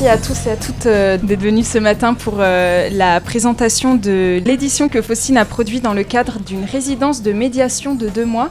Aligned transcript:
Merci 0.00 0.16
à 0.16 0.24
tous 0.24 0.46
et 0.46 0.50
à 0.52 0.56
toutes 0.56 0.86
euh, 0.86 1.18
d'être 1.18 1.40
venus 1.40 1.66
ce 1.66 1.78
matin 1.78 2.14
pour 2.14 2.34
euh, 2.38 2.88
la 2.92 3.20
présentation 3.20 3.96
de 3.96 4.40
l'édition 4.44 4.88
que 4.88 5.02
Faustine 5.02 5.36
a 5.36 5.44
produite 5.44 5.82
dans 5.82 5.92
le 5.92 6.04
cadre 6.04 6.38
d'une 6.38 6.64
résidence 6.64 7.20
de 7.20 7.32
médiation 7.32 7.96
de 7.96 8.08
deux 8.08 8.24
mois 8.24 8.50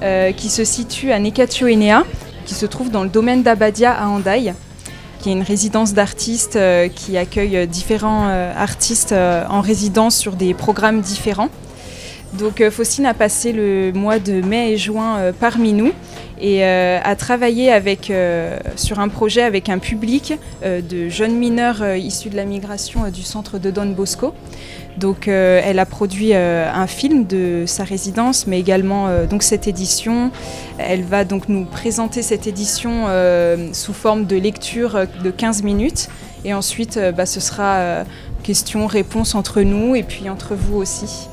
euh, 0.00 0.32
qui 0.32 0.48
se 0.48 0.64
situe 0.64 1.12
à 1.12 1.18
Nekatio 1.18 1.68
Enea, 1.68 2.04
qui 2.46 2.54
se 2.54 2.64
trouve 2.64 2.90
dans 2.90 3.02
le 3.02 3.10
domaine 3.10 3.42
d'Abadia 3.42 3.92
à 3.92 4.08
Handaï, 4.08 4.54
qui 5.20 5.28
est 5.28 5.32
une 5.32 5.42
résidence 5.42 5.92
d'artistes 5.92 6.58
qui 6.94 7.18
accueille 7.18 7.66
différents 7.66 8.28
artistes 8.56 9.12
en 9.12 9.60
résidence 9.60 10.16
sur 10.16 10.32
des 10.32 10.54
programmes 10.54 11.02
différents. 11.02 11.50
Donc 12.38 12.66
Faustine 12.70 13.04
a 13.04 13.12
passé 13.12 13.52
le 13.52 13.92
mois 13.92 14.18
de 14.18 14.40
mai 14.40 14.72
et 14.72 14.78
juin 14.78 15.30
parmi 15.38 15.74
nous 15.74 15.92
et 16.40 16.64
euh, 16.64 16.98
a 17.02 17.16
travaillé 17.16 17.72
avec, 17.72 18.10
euh, 18.10 18.58
sur 18.76 19.00
un 19.00 19.08
projet 19.08 19.42
avec 19.42 19.68
un 19.68 19.78
public 19.78 20.34
euh, 20.62 20.80
de 20.82 21.08
jeunes 21.08 21.36
mineurs 21.36 21.96
issus 21.96 22.28
de 22.28 22.36
la 22.36 22.44
migration 22.44 23.08
du 23.10 23.22
centre 23.22 23.58
de 23.58 23.70
Don 23.70 23.86
Bosco. 23.86 24.34
Donc 24.98 25.28
elle 25.28 25.78
a 25.78 25.84
produit 25.84 26.32
un 26.32 26.86
film 26.86 27.26
de 27.26 27.64
sa 27.66 27.84
résidence, 27.84 28.46
mais 28.46 28.58
également 28.58 29.08
donc 29.26 29.42
cette 29.42 29.68
édition. 29.68 30.30
Elle 30.78 31.02
va 31.02 31.26
donc 31.26 31.50
nous 31.50 31.66
présenter 31.66 32.22
cette 32.22 32.46
édition 32.46 33.04
sous 33.74 33.92
forme 33.92 34.24
de 34.24 34.36
lecture 34.36 35.06
de 35.22 35.30
15 35.30 35.64
minutes. 35.64 36.08
Et 36.46 36.54
ensuite, 36.54 36.98
bah, 37.14 37.26
ce 37.26 37.40
sera 37.40 38.04
questions-réponses 38.42 39.34
entre 39.34 39.60
nous 39.60 39.96
et 39.96 40.02
puis 40.02 40.30
entre 40.30 40.54
vous 40.54 40.78
aussi. 40.78 41.28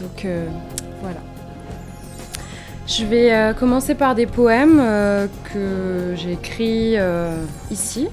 Donc 0.00 0.26
voilà. 1.00 1.20
Je 2.88 3.04
vais 3.04 3.34
euh, 3.34 3.52
commencer 3.52 3.94
par 3.94 4.14
des 4.14 4.24
poèmes 4.24 4.80
euh, 4.80 5.26
que 5.52 6.14
j'ai 6.16 6.32
écrits 6.32 6.94
euh, 6.96 7.36
ici. 7.70 8.08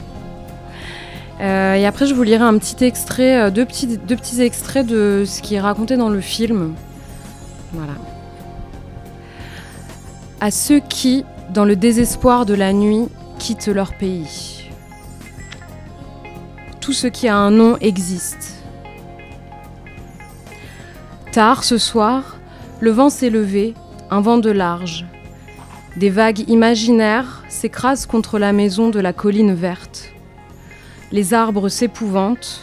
et 1.39 1.85
après, 1.85 2.05
je 2.05 2.13
vous 2.13 2.23
lirai 2.23 2.43
un 2.43 2.57
petit 2.57 2.83
extrait, 2.83 3.49
deux 3.51 3.65
petits, 3.65 3.97
deux 3.97 4.17
petits 4.17 4.41
extraits 4.41 4.85
de 4.85 5.23
ce 5.25 5.41
qui 5.41 5.55
est 5.55 5.61
raconté 5.61 5.95
dans 5.95 6.09
le 6.09 6.19
film. 6.19 6.73
Voilà. 7.71 7.93
À 10.41 10.51
ceux 10.51 10.81
qui, 10.81 11.23
dans 11.53 11.63
le 11.63 11.77
désespoir 11.77 12.45
de 12.45 12.53
la 12.53 12.73
nuit, 12.73 13.07
quittent 13.39 13.67
leur 13.67 13.93
pays. 13.93 14.69
Tout 16.81 16.93
ce 16.93 17.07
qui 17.07 17.29
a 17.29 17.37
un 17.37 17.51
nom 17.51 17.77
existe. 17.79 18.61
Tard 21.31 21.63
ce 21.63 21.77
soir, 21.77 22.37
le 22.81 22.91
vent 22.91 23.09
s'est 23.09 23.29
levé 23.29 23.73
un 24.09 24.21
vent 24.21 24.37
de 24.37 24.51
large. 24.51 25.05
Des 25.97 26.09
vagues 26.09 26.47
imaginaires 26.49 27.43
s'écrasent 27.47 28.05
contre 28.05 28.37
la 28.37 28.53
maison 28.53 28.89
de 28.89 28.99
la 28.99 29.13
colline 29.13 29.53
verte. 29.53 30.11
Les 31.11 31.33
arbres 31.33 31.69
s'épouvantent. 31.69 32.61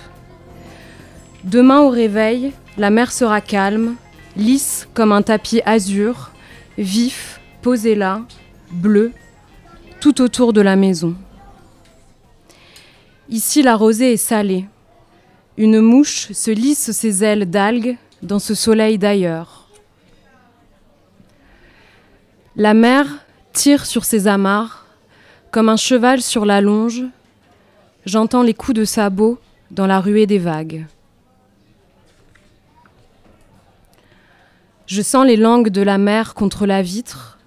Demain 1.44 1.80
au 1.80 1.88
réveil, 1.88 2.52
la 2.76 2.90
mer 2.90 3.10
sera 3.10 3.40
calme, 3.40 3.94
lisse 4.36 4.88
comme 4.94 5.12
un 5.12 5.22
tapis 5.22 5.62
azur, 5.64 6.30
vif, 6.78 7.40
posé 7.62 7.94
là, 7.94 8.22
bleu, 8.70 9.12
tout 10.00 10.20
autour 10.20 10.52
de 10.52 10.60
la 10.60 10.77
maison. 10.77 11.14
Ici, 13.28 13.62
la 13.62 13.77
rosée 13.77 14.12
est 14.12 14.16
salée. 14.16 14.66
Une 15.56 15.80
mouche 15.80 16.32
se 16.32 16.50
lisse 16.50 16.92
ses 16.92 17.24
ailes 17.24 17.48
d'algues 17.48 17.96
dans 18.22 18.38
ce 18.38 18.54
soleil 18.54 18.98
d'ailleurs. 18.98 19.61
La 22.56 22.75
mer 22.75 23.06
tire 23.55 23.86
sur 23.86 24.05
ses 24.05 24.28
amarres, 24.28 24.84
comme 25.50 25.70
un 25.70 25.77
cheval 25.77 26.20
sur 26.20 26.45
la 26.45 26.61
longe. 26.61 27.03
J'entends 28.05 28.42
les 28.42 28.53
coups 28.53 28.77
de 28.77 28.84
sabot 28.84 29.39
dans 29.70 29.86
la 29.86 30.01
ruée 30.01 30.27
des 30.27 30.39
vagues. 30.39 30.85
Je 34.86 35.01
sens 35.01 35.27
les 35.27 35.39
langues 35.39 35.70
de 35.70 35.80
la 35.80 35.96
mer 35.96 36.35
contre 36.35 36.67
la 36.67 36.83
vitre, 36.83 37.39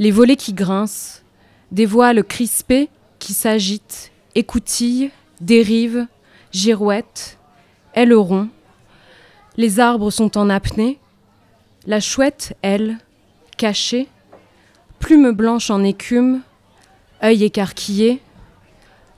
les 0.00 0.10
volets 0.10 0.34
qui 0.34 0.52
grincent, 0.52 1.22
des 1.70 1.86
voiles 1.86 2.24
crispées 2.24 2.88
qui 3.20 3.34
s'agitent, 3.34 4.10
écoutillent, 4.34 5.12
dérivent, 5.40 6.08
girouettent, 6.50 7.38
aileront. 7.94 8.48
Les 9.56 9.78
arbres 9.78 10.10
sont 10.10 10.36
en 10.36 10.50
apnée. 10.50 10.98
La 11.86 12.00
chouette, 12.00 12.56
elle, 12.62 12.98
cachée, 13.56 14.08
plume 15.02 15.32
blanche 15.32 15.68
en 15.68 15.82
écume, 15.82 16.42
œil 17.24 17.42
écarquillé, 17.42 18.22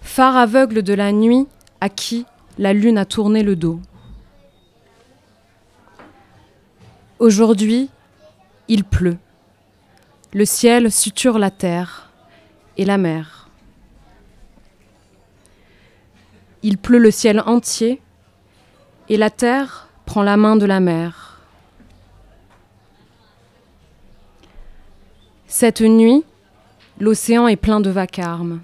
phare 0.00 0.34
aveugle 0.34 0.82
de 0.82 0.94
la 0.94 1.12
nuit 1.12 1.46
à 1.82 1.90
qui 1.90 2.24
la 2.56 2.72
lune 2.72 2.96
a 2.96 3.04
tourné 3.04 3.42
le 3.42 3.54
dos. 3.54 3.78
Aujourd'hui, 7.18 7.90
il 8.66 8.82
pleut. 8.82 9.18
Le 10.32 10.46
ciel 10.46 10.90
suture 10.90 11.38
la 11.38 11.50
terre 11.50 12.10
et 12.78 12.86
la 12.86 12.96
mer. 12.96 13.50
Il 16.62 16.78
pleut 16.78 16.98
le 16.98 17.10
ciel 17.10 17.42
entier 17.44 18.00
et 19.10 19.18
la 19.18 19.28
terre 19.28 19.88
prend 20.06 20.22
la 20.22 20.38
main 20.38 20.56
de 20.56 20.64
la 20.64 20.80
mer. 20.80 21.23
Cette 25.56 25.82
nuit, 25.82 26.24
l'océan 26.98 27.46
est 27.46 27.54
plein 27.54 27.78
de 27.78 27.88
vacarme. 27.88 28.60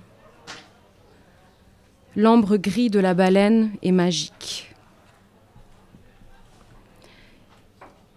L'ambre 2.17 2.57
gris 2.57 2.91
de 2.91 2.99
la 2.99 3.15
baleine 3.15 3.71
est 3.81 3.93
magique. 3.93 4.75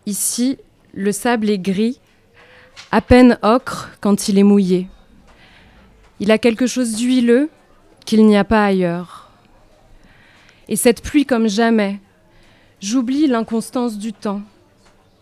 Ici, 0.08 0.58
le 0.92 1.12
sable 1.12 1.52
est 1.52 1.60
gris, 1.60 2.00
à 2.92 3.00
peine 3.02 3.38
ocre 3.44 3.92
quand 4.02 4.28
il 4.28 4.40
est 4.40 4.44
mouillé. 4.44 4.88
Il 6.20 6.32
a 6.32 6.40
quelque 6.40 6.66
chose 6.66 6.96
d'huileux 6.96 7.52
qu'il 8.08 8.26
n'y 8.26 8.38
a 8.38 8.44
pas 8.44 8.66
ailleurs. 8.66 9.30
Et 10.68 10.78
cette 10.78 11.04
pluie 11.04 11.28
comme 11.28 11.48
jamais, 11.48 12.00
j'oublie 12.82 13.28
l'inconstance 13.28 14.00
du 14.00 14.14
temps. 14.14 14.42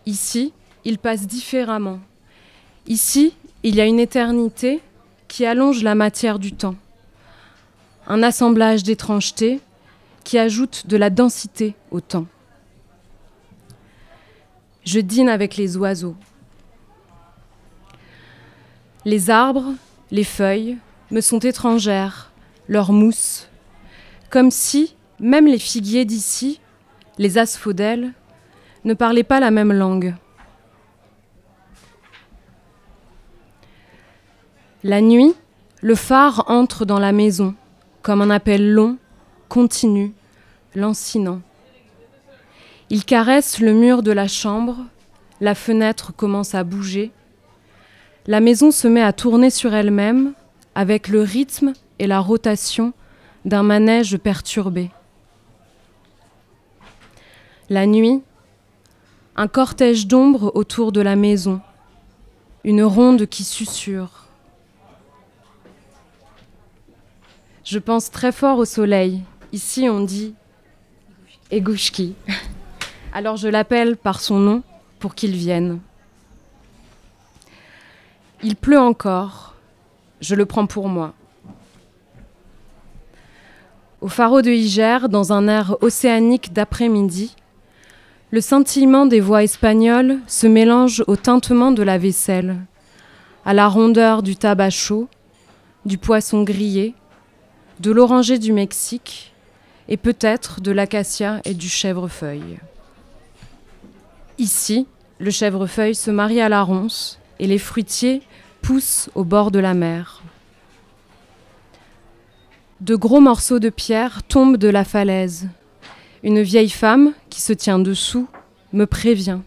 Ici, 0.06 0.54
il 0.86 0.96
passe 0.96 1.26
différemment. 1.26 2.00
Ici, 2.86 3.34
il 3.62 3.76
y 3.76 3.80
a 3.80 3.86
une 3.86 4.00
éternité 4.00 4.80
qui 5.28 5.46
allonge 5.46 5.82
la 5.82 5.94
matière 5.94 6.38
du 6.38 6.52
temps, 6.52 6.74
un 8.06 8.22
assemblage 8.22 8.82
d'étrangetés 8.82 9.60
qui 10.24 10.38
ajoute 10.38 10.86
de 10.86 10.96
la 10.96 11.10
densité 11.10 11.74
au 11.90 12.00
temps. 12.00 12.26
Je 14.84 15.00
dîne 15.00 15.28
avec 15.28 15.56
les 15.56 15.76
oiseaux. 15.76 16.16
Les 19.04 19.30
arbres, 19.30 19.72
les 20.10 20.24
feuilles 20.24 20.76
me 21.10 21.20
sont 21.20 21.38
étrangères, 21.38 22.32
leur 22.68 22.92
mousse, 22.92 23.48
comme 24.30 24.50
si, 24.50 24.96
même 25.20 25.46
les 25.46 25.58
figuiers 25.58 26.04
d'ici, 26.04 26.60
les 27.18 27.38
asphodèles, 27.38 28.12
ne 28.84 28.94
parlaient 28.94 29.22
pas 29.22 29.40
la 29.40 29.50
même 29.50 29.72
langue. 29.72 30.14
La 34.84 35.00
nuit, 35.00 35.32
le 35.80 35.94
phare 35.94 36.42
entre 36.48 36.84
dans 36.84 36.98
la 36.98 37.12
maison, 37.12 37.54
comme 38.02 38.20
un 38.20 38.30
appel 38.30 38.72
long, 38.72 38.98
continu, 39.48 40.12
lancinant. 40.74 41.40
Il 42.90 43.04
caresse 43.04 43.60
le 43.60 43.74
mur 43.74 44.02
de 44.02 44.10
la 44.10 44.26
chambre, 44.26 44.78
la 45.40 45.54
fenêtre 45.54 46.12
commence 46.12 46.56
à 46.56 46.64
bouger. 46.64 47.12
La 48.26 48.40
maison 48.40 48.72
se 48.72 48.88
met 48.88 49.02
à 49.02 49.12
tourner 49.12 49.50
sur 49.50 49.72
elle-même 49.72 50.32
avec 50.74 51.06
le 51.06 51.22
rythme 51.22 51.74
et 52.00 52.08
la 52.08 52.18
rotation 52.18 52.92
d'un 53.44 53.62
manège 53.62 54.16
perturbé. 54.16 54.90
La 57.70 57.86
nuit, 57.86 58.20
un 59.36 59.46
cortège 59.46 60.08
d'ombre 60.08 60.50
autour 60.56 60.90
de 60.90 61.00
la 61.00 61.14
maison, 61.14 61.60
une 62.64 62.82
ronde 62.82 63.26
qui 63.26 63.44
susurre. 63.44 64.21
Je 67.64 67.78
pense 67.78 68.10
très 68.10 68.32
fort 68.32 68.58
au 68.58 68.64
soleil. 68.64 69.22
Ici, 69.52 69.88
on 69.88 70.00
dit 70.00 70.34
Egouchki. 71.52 72.14
Alors 73.12 73.36
je 73.36 73.46
l'appelle 73.46 73.96
par 73.96 74.20
son 74.20 74.38
nom 74.38 74.62
pour 74.98 75.14
qu'il 75.14 75.36
vienne. 75.36 75.78
Il 78.42 78.56
pleut 78.56 78.80
encore. 78.80 79.54
Je 80.20 80.34
le 80.34 80.46
prends 80.46 80.66
pour 80.66 80.88
moi. 80.88 81.12
Au 84.00 84.08
pharo 84.08 84.42
de 84.42 84.50
Iger, 84.50 85.08
dans 85.08 85.32
un 85.32 85.46
air 85.46 85.76
océanique 85.80 86.52
d'après-midi, 86.52 87.36
le 88.32 88.40
scintillement 88.40 89.06
des 89.06 89.20
voix 89.20 89.44
espagnoles 89.44 90.18
se 90.26 90.48
mélange 90.48 91.04
au 91.06 91.14
tintement 91.14 91.70
de 91.70 91.84
la 91.84 91.98
vaisselle, 91.98 92.56
à 93.44 93.54
la 93.54 93.68
rondeur 93.68 94.22
du 94.24 94.34
tabac 94.34 94.70
chaud, 94.70 95.06
du 95.84 95.98
poisson 95.98 96.42
grillé, 96.42 96.94
de 97.82 97.90
l'oranger 97.90 98.38
du 98.38 98.52
Mexique 98.52 99.32
et 99.88 99.96
peut-être 99.96 100.60
de 100.60 100.70
l'acacia 100.70 101.40
et 101.44 101.52
du 101.52 101.68
chèvrefeuille. 101.68 102.60
Ici, 104.38 104.86
le 105.18 105.32
chèvrefeuille 105.32 105.96
se 105.96 106.12
marie 106.12 106.40
à 106.40 106.48
la 106.48 106.62
ronce 106.62 107.18
et 107.40 107.48
les 107.48 107.58
fruitiers 107.58 108.22
poussent 108.62 109.10
au 109.16 109.24
bord 109.24 109.50
de 109.50 109.58
la 109.58 109.74
mer. 109.74 110.22
De 112.80 112.94
gros 112.94 113.20
morceaux 113.20 113.58
de 113.58 113.68
pierre 113.68 114.22
tombent 114.22 114.58
de 114.58 114.68
la 114.68 114.84
falaise. 114.84 115.48
Une 116.22 116.40
vieille 116.40 116.70
femme 116.70 117.12
qui 117.30 117.40
se 117.40 117.52
tient 117.52 117.80
dessous 117.80 118.28
me 118.72 118.86
prévient. 118.86 119.40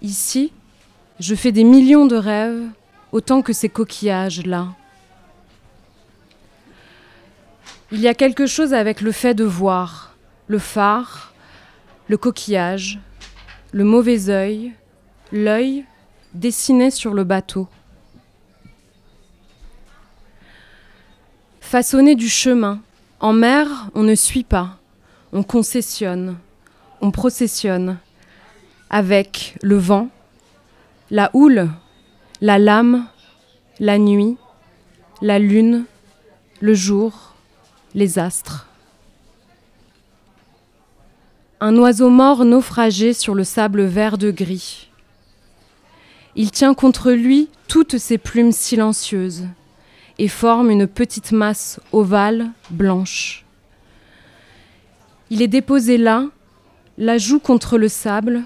Ici, 0.00 0.52
je 1.20 1.34
fais 1.34 1.52
des 1.52 1.64
millions 1.64 2.06
de 2.06 2.16
rêves 2.16 2.64
autant 3.12 3.42
que 3.42 3.52
ces 3.52 3.68
coquillages-là. 3.68 4.68
Il 7.94 8.00
y 8.00 8.08
a 8.08 8.14
quelque 8.14 8.46
chose 8.46 8.72
avec 8.72 9.02
le 9.02 9.12
fait 9.12 9.34
de 9.34 9.44
voir, 9.44 10.16
le 10.46 10.58
phare, 10.58 11.34
le 12.08 12.16
coquillage, 12.16 12.98
le 13.70 13.84
mauvais 13.84 14.30
œil, 14.30 14.72
l'œil 15.30 15.84
dessiné 16.32 16.90
sur 16.90 17.12
le 17.12 17.22
bateau. 17.24 17.68
Façonner 21.60 22.14
du 22.14 22.30
chemin. 22.30 22.80
En 23.20 23.34
mer, 23.34 23.90
on 23.94 24.04
ne 24.04 24.14
suit 24.14 24.42
pas, 24.42 24.78
on 25.34 25.42
concessionne, 25.42 26.38
on 27.02 27.10
processionne, 27.10 27.98
avec 28.88 29.58
le 29.60 29.76
vent, 29.76 30.08
la 31.10 31.30
houle, 31.34 31.68
la 32.40 32.58
lame, 32.58 33.06
la 33.80 33.98
nuit, 33.98 34.38
la 35.20 35.38
lune, 35.38 35.84
le 36.60 36.72
jour, 36.72 37.31
les 37.94 38.18
astres. 38.18 38.66
Un 41.60 41.76
oiseau 41.76 42.08
mort 42.08 42.44
naufragé 42.44 43.12
sur 43.12 43.34
le 43.34 43.44
sable 43.44 43.82
vert 43.82 44.18
de 44.18 44.30
gris. 44.30 44.88
Il 46.34 46.50
tient 46.50 46.74
contre 46.74 47.12
lui 47.12 47.48
toutes 47.68 47.98
ses 47.98 48.18
plumes 48.18 48.52
silencieuses 48.52 49.44
et 50.18 50.28
forme 50.28 50.70
une 50.70 50.86
petite 50.86 51.32
masse 51.32 51.80
ovale, 51.92 52.50
blanche. 52.70 53.44
Il 55.30 55.42
est 55.42 55.48
déposé 55.48 55.98
là, 55.98 56.26
la 56.98 57.18
joue 57.18 57.38
contre 57.38 57.78
le 57.78 57.88
sable, 57.88 58.42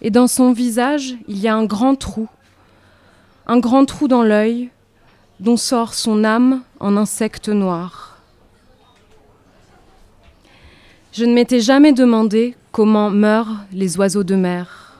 et 0.00 0.10
dans 0.10 0.26
son 0.26 0.52
visage, 0.52 1.14
il 1.28 1.38
y 1.38 1.48
a 1.48 1.54
un 1.54 1.64
grand 1.64 1.94
trou 1.94 2.28
un 3.46 3.58
grand 3.58 3.84
trou 3.84 4.08
dans 4.08 4.22
l'œil 4.22 4.70
dont 5.40 5.56
sort 5.56 5.94
son 5.94 6.24
âme 6.24 6.62
en 6.80 6.96
insecte 6.96 7.48
noir. 7.48 8.11
Je 11.12 11.26
ne 11.26 11.34
m'étais 11.34 11.60
jamais 11.60 11.92
demandé 11.92 12.56
comment 12.70 13.10
meurent 13.10 13.64
les 13.70 13.98
oiseaux 13.98 14.24
de 14.24 14.34
mer. 14.34 14.96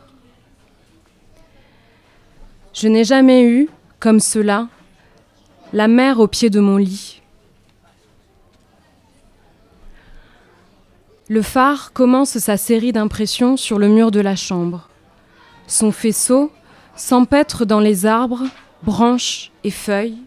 Je 2.74 2.86
n'ai 2.86 3.04
jamais 3.04 3.44
eu, 3.44 3.70
comme 3.98 4.20
cela, 4.20 4.68
la 5.72 5.88
mer 5.88 6.20
au 6.20 6.26
pied 6.26 6.50
de 6.50 6.60
mon 6.60 6.76
lit. 6.76 7.22
Le 11.28 11.40
phare 11.40 11.94
commence 11.94 12.36
sa 12.36 12.58
série 12.58 12.92
d'impressions 12.92 13.56
sur 13.56 13.78
le 13.78 13.88
mur 13.88 14.10
de 14.10 14.20
la 14.20 14.36
chambre. 14.36 14.90
Son 15.66 15.92
faisceau 15.92 16.52
s'empêtre 16.94 17.64
dans 17.64 17.80
les 17.80 18.04
arbres, 18.04 18.44
branches 18.82 19.50
et 19.64 19.70
feuilles, 19.70 20.18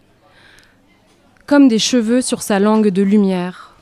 comme 1.46 1.68
des 1.68 1.78
cheveux 1.78 2.22
sur 2.22 2.42
sa 2.42 2.58
langue 2.58 2.88
de 2.88 3.02
lumière. 3.02 3.75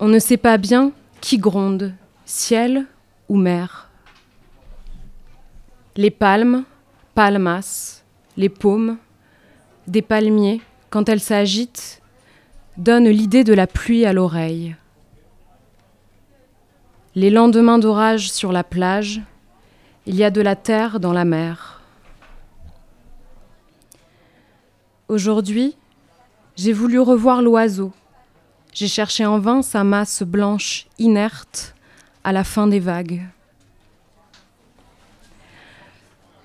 On 0.00 0.08
ne 0.08 0.18
sait 0.18 0.36
pas 0.36 0.58
bien 0.58 0.92
qui 1.20 1.38
gronde, 1.38 1.94
ciel 2.24 2.86
ou 3.28 3.36
mer. 3.36 3.88
Les 5.96 6.10
palmes, 6.10 6.64
palmas, 7.14 8.02
les 8.36 8.48
paumes, 8.48 8.98
des 9.86 10.02
palmiers, 10.02 10.60
quand 10.90 11.08
elles 11.08 11.20
s'agitent, 11.20 12.02
donnent 12.76 13.08
l'idée 13.08 13.44
de 13.44 13.54
la 13.54 13.68
pluie 13.68 14.04
à 14.04 14.12
l'oreille. 14.12 14.74
Les 17.14 17.30
lendemains 17.30 17.78
d'orage 17.78 18.32
sur 18.32 18.50
la 18.50 18.64
plage, 18.64 19.20
il 20.06 20.16
y 20.16 20.24
a 20.24 20.30
de 20.30 20.40
la 20.40 20.56
terre 20.56 20.98
dans 20.98 21.12
la 21.12 21.24
mer. 21.24 21.80
Aujourd'hui, 25.06 25.76
j'ai 26.56 26.72
voulu 26.72 26.98
revoir 26.98 27.42
l'oiseau. 27.42 27.92
J'ai 28.74 28.88
cherché 28.88 29.24
en 29.24 29.38
vain 29.38 29.62
sa 29.62 29.84
masse 29.84 30.22
blanche 30.22 30.86
inerte 30.98 31.74
à 32.24 32.32
la 32.32 32.44
fin 32.44 32.66
des 32.66 32.80
vagues. 32.80 33.22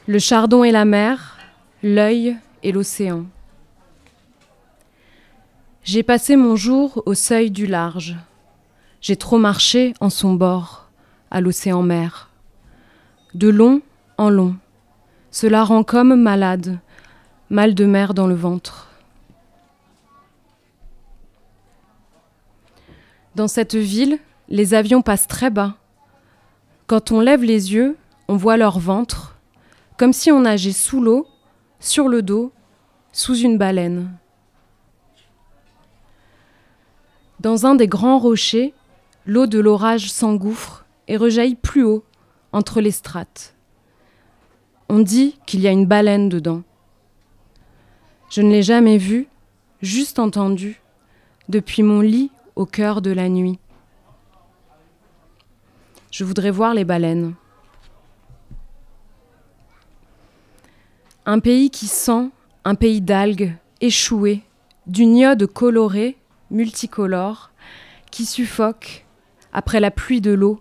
Le 0.08 0.20
chardon 0.20 0.64
et 0.64 0.72
la 0.72 0.86
mer, 0.86 1.38
l'œil 1.84 2.38
et 2.64 2.72
l'océan. 2.72 3.26
J'ai 5.84 6.04
passé 6.04 6.36
mon 6.36 6.56
jour 6.56 7.02
au 7.06 7.16
seuil 7.16 7.50
du 7.50 7.66
large. 7.66 8.16
J'ai 9.02 9.16
trop 9.16 9.40
marché 9.40 9.94
en 10.00 10.12
son 10.12 10.34
bord, 10.34 10.88
à 11.31 11.42
l'océan 11.42 11.81
mer 11.81 12.30
de 13.34 13.50
long 13.50 13.81
en 14.18 14.30
long. 14.30 14.56
Cela 15.31 15.64
rend 15.64 15.84
comme 15.84 16.16
malade, 16.16 16.80
mal 17.50 17.76
de 17.76 17.86
mer 17.86 18.14
dans 18.14 18.28
le 18.28 18.36
ventre. 18.36 18.89
Dans 23.40 23.48
cette 23.48 23.76
ville, 23.76 24.20
les 24.50 24.74
avions 24.74 25.02
passent 25.02 25.30
très 25.30 25.50
bas. 25.50 25.78
Quand 26.88 27.14
on 27.14 27.22
lève 27.22 27.42
les 27.42 27.72
yeux, 27.74 27.96
on 28.28 28.36
voit 28.36 28.58
leur 28.58 28.80
ventre, 28.80 29.38
comme 29.96 30.12
si 30.12 30.30
on 30.30 30.42
nageait 30.42 30.74
sous 30.74 31.02
l'eau, 31.02 31.26
sur 31.80 32.10
le 32.10 32.22
dos, 32.22 32.52
sous 33.14 33.38
une 33.38 33.58
baleine. 33.58 34.12
Dans 37.40 37.66
un 37.66 37.76
des 37.76 37.88
grands 37.88 38.20
rochers, 38.20 38.74
l'eau 39.26 39.48
de 39.48 39.60
l'orage 39.60 40.12
s'engouffre 40.12 40.84
et 41.08 41.16
rejaillit 41.16 41.56
plus 41.56 41.86
haut, 41.86 42.04
entre 42.52 42.82
les 42.82 42.92
strates. 42.92 43.56
On 44.90 45.00
dit 45.00 45.40
qu'il 45.46 45.62
y 45.62 45.68
a 45.70 45.72
une 45.72 45.86
baleine 45.86 46.28
dedans. 46.28 46.64
Je 48.30 48.42
ne 48.42 48.52
l'ai 48.52 48.64
jamais 48.64 48.98
vue, 48.98 49.30
juste 49.81 50.19
entendue, 50.19 50.81
depuis 51.48 51.84
mon 51.84 52.02
lit 52.02 52.31
au 52.59 52.66
cœur 52.66 53.01
de 53.01 53.11
la 53.11 53.30
nuit. 53.30 53.57
Je 56.11 56.25
voudrais 56.25 56.51
voir 56.51 56.73
les 56.73 56.83
baleines. 56.83 57.33
Un 61.25 61.39
pays 61.39 61.69
qui 61.69 61.87
sent, 61.87 62.30
un 62.66 62.75
pays 62.75 62.99
d'algues, 62.99 63.56
échouées, 63.80 64.44
d'une 64.87 65.16
iode 65.16 65.45
colorée, 65.45 66.18
multicolore, 66.51 67.51
qui 68.11 68.25
suffoque 68.25 69.06
après 69.54 69.80
la 69.80 69.89
pluie 69.89 70.19
de 70.19 70.31
l'eau, 70.31 70.59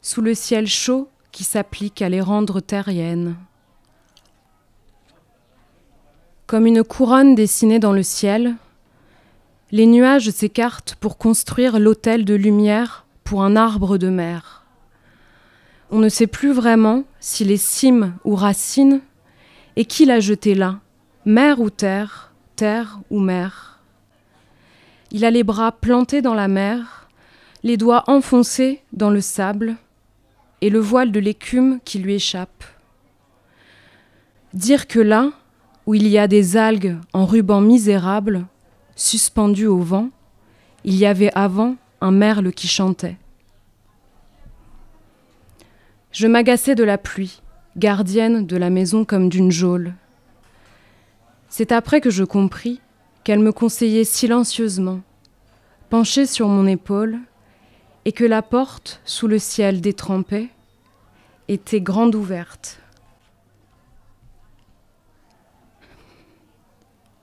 sous 0.00 0.22
le 0.22 0.32
ciel 0.32 0.66
chaud 0.66 1.10
qui 1.32 1.44
s'applique 1.44 2.00
à 2.00 2.08
les 2.08 2.22
rendre 2.22 2.60
terriennes. 2.60 3.36
Comme 6.46 6.66
une 6.66 6.82
couronne 6.82 7.34
dessinée 7.34 7.78
dans 7.78 7.92
le 7.92 8.02
ciel, 8.02 8.56
les 9.72 9.86
nuages 9.86 10.30
s'écartent 10.30 10.96
pour 11.00 11.18
construire 11.18 11.80
l'autel 11.80 12.24
de 12.24 12.34
lumière 12.34 13.06
pour 13.24 13.42
un 13.42 13.56
arbre 13.56 13.98
de 13.98 14.08
mer. 14.08 14.64
On 15.90 15.98
ne 15.98 16.08
sait 16.08 16.28
plus 16.28 16.52
vraiment 16.52 17.04
s'il 17.18 17.50
est 17.50 17.56
cime 17.56 18.16
ou 18.24 18.34
racine, 18.34 19.00
et 19.74 19.84
qui 19.84 20.06
l'a 20.06 20.20
jeté 20.20 20.54
là, 20.54 20.80
mer 21.24 21.60
ou 21.60 21.70
terre, 21.70 22.32
terre 22.54 23.00
ou 23.10 23.20
mer. 23.20 23.80
Il 25.10 25.24
a 25.24 25.30
les 25.30 25.44
bras 25.44 25.72
plantés 25.72 26.22
dans 26.22 26.34
la 26.34 26.48
mer, 26.48 27.08
les 27.62 27.76
doigts 27.76 28.04
enfoncés 28.06 28.82
dans 28.92 29.10
le 29.10 29.20
sable, 29.20 29.76
et 30.60 30.70
le 30.70 30.78
voile 30.78 31.12
de 31.12 31.20
l'écume 31.20 31.80
qui 31.84 31.98
lui 31.98 32.14
échappe. 32.14 32.64
Dire 34.54 34.86
que 34.86 35.00
là, 35.00 35.32
où 35.84 35.94
il 35.94 36.08
y 36.08 36.18
a 36.18 36.28
des 36.28 36.56
algues 36.56 36.96
en 37.12 37.26
ruban 37.26 37.60
misérable, 37.60 38.46
suspendues 38.96 39.68
au 39.68 39.78
vent, 39.78 40.10
il 40.84 40.96
y 40.96 41.06
avait 41.06 41.32
avant 41.34 41.76
un 42.00 42.10
merle 42.10 42.52
qui 42.52 42.66
chantait. 42.66 43.16
Je 46.10 46.26
m'agaçais 46.26 46.74
de 46.74 46.82
la 46.82 46.98
pluie, 46.98 47.42
gardienne 47.76 48.46
de 48.46 48.56
la 48.56 48.70
maison 48.70 49.04
comme 49.04 49.28
d'une 49.28 49.52
geôle. 49.52 49.92
C'est 51.48 51.72
après 51.72 52.00
que 52.00 52.10
je 52.10 52.24
compris 52.24 52.80
qu'elle 53.22 53.40
me 53.40 53.52
conseillait 53.52 54.04
silencieusement, 54.04 55.00
penchée 55.90 56.26
sur 56.26 56.48
mon 56.48 56.66
épaule, 56.66 57.18
et 58.04 58.12
que 58.12 58.24
la 58.24 58.40
porte, 58.40 59.00
sous 59.04 59.26
le 59.26 59.38
ciel 59.38 59.80
détrempé, 59.80 60.48
était 61.48 61.80
grande 61.80 62.14
ouverte. 62.14 62.80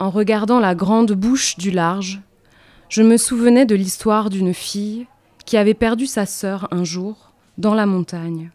En 0.03 0.09
regardant 0.09 0.59
la 0.59 0.75
grande 0.75 1.13
bouche 1.13 1.55
du 1.57 1.71
large, 1.71 2.19
je 2.89 3.01
me 3.01 3.15
souvenais 3.15 3.65
de 3.65 3.73
l'histoire 3.73 4.29
d'une 4.29 4.53
fille 4.53 5.07
qui 5.45 5.55
avait 5.55 5.73
perdu 5.73 6.07
sa 6.07 6.25
sœur 6.25 6.67
un 6.71 6.83
jour 6.83 7.31
dans 7.57 7.73
la 7.73 7.85
montagne. 7.85 8.51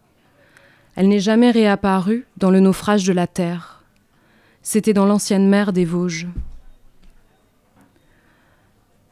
Elle 0.95 1.09
n'est 1.09 1.21
jamais 1.21 1.51
réapparue 1.51 2.27
dans 2.37 2.51
le 2.51 2.61
naufrage 2.61 3.05
de 3.05 3.15
la 3.15 3.27
terre. 3.27 3.83
C'était 4.61 4.93
dans 4.93 5.07
l'ancienne 5.07 5.49
mer 5.49 5.73
des 5.73 5.87
Vosges. 5.87 6.27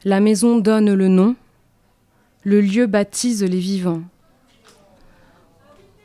La 0.05 0.19
maison 0.19 0.59
donne 0.59 0.93
le 0.93 1.07
nom, 1.07 1.35
le 2.43 2.61
lieu 2.61 2.85
baptise 2.85 3.43
les 3.43 3.59
vivants. 3.59 4.03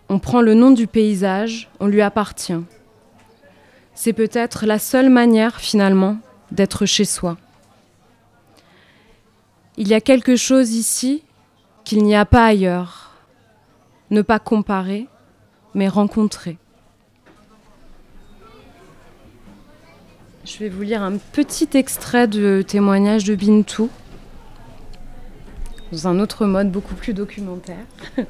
On 0.08 0.18
prend 0.18 0.40
le 0.40 0.54
nom 0.54 0.70
du 0.70 0.86
paysage, 0.86 1.68
on 1.78 1.88
lui 1.88 2.00
appartient. 2.00 2.64
C'est 3.94 4.12
peut-être 4.12 4.66
la 4.66 4.78
seule 4.78 5.10
manière 5.10 5.60
finalement 5.60 6.18
d'être 6.50 6.86
chez 6.86 7.04
soi. 7.04 7.36
Il 9.76 9.88
y 9.88 9.94
a 9.94 10.00
quelque 10.00 10.36
chose 10.36 10.72
ici 10.72 11.22
qu'il 11.84 12.02
n'y 12.04 12.14
a 12.14 12.24
pas 12.24 12.46
ailleurs. 12.46 13.12
Ne 14.10 14.22
pas 14.22 14.38
comparer, 14.38 15.08
mais 15.74 15.88
rencontrer. 15.88 16.58
Je 20.44 20.58
vais 20.58 20.68
vous 20.68 20.82
lire 20.82 21.02
un 21.02 21.18
petit 21.18 21.68
extrait 21.74 22.26
de 22.26 22.62
témoignage 22.66 23.24
de 23.24 23.34
Bintou, 23.34 23.88
dans 25.92 26.08
un 26.08 26.18
autre 26.18 26.46
mode 26.46 26.70
beaucoup 26.70 26.94
plus 26.94 27.14
documentaire. 27.14 27.84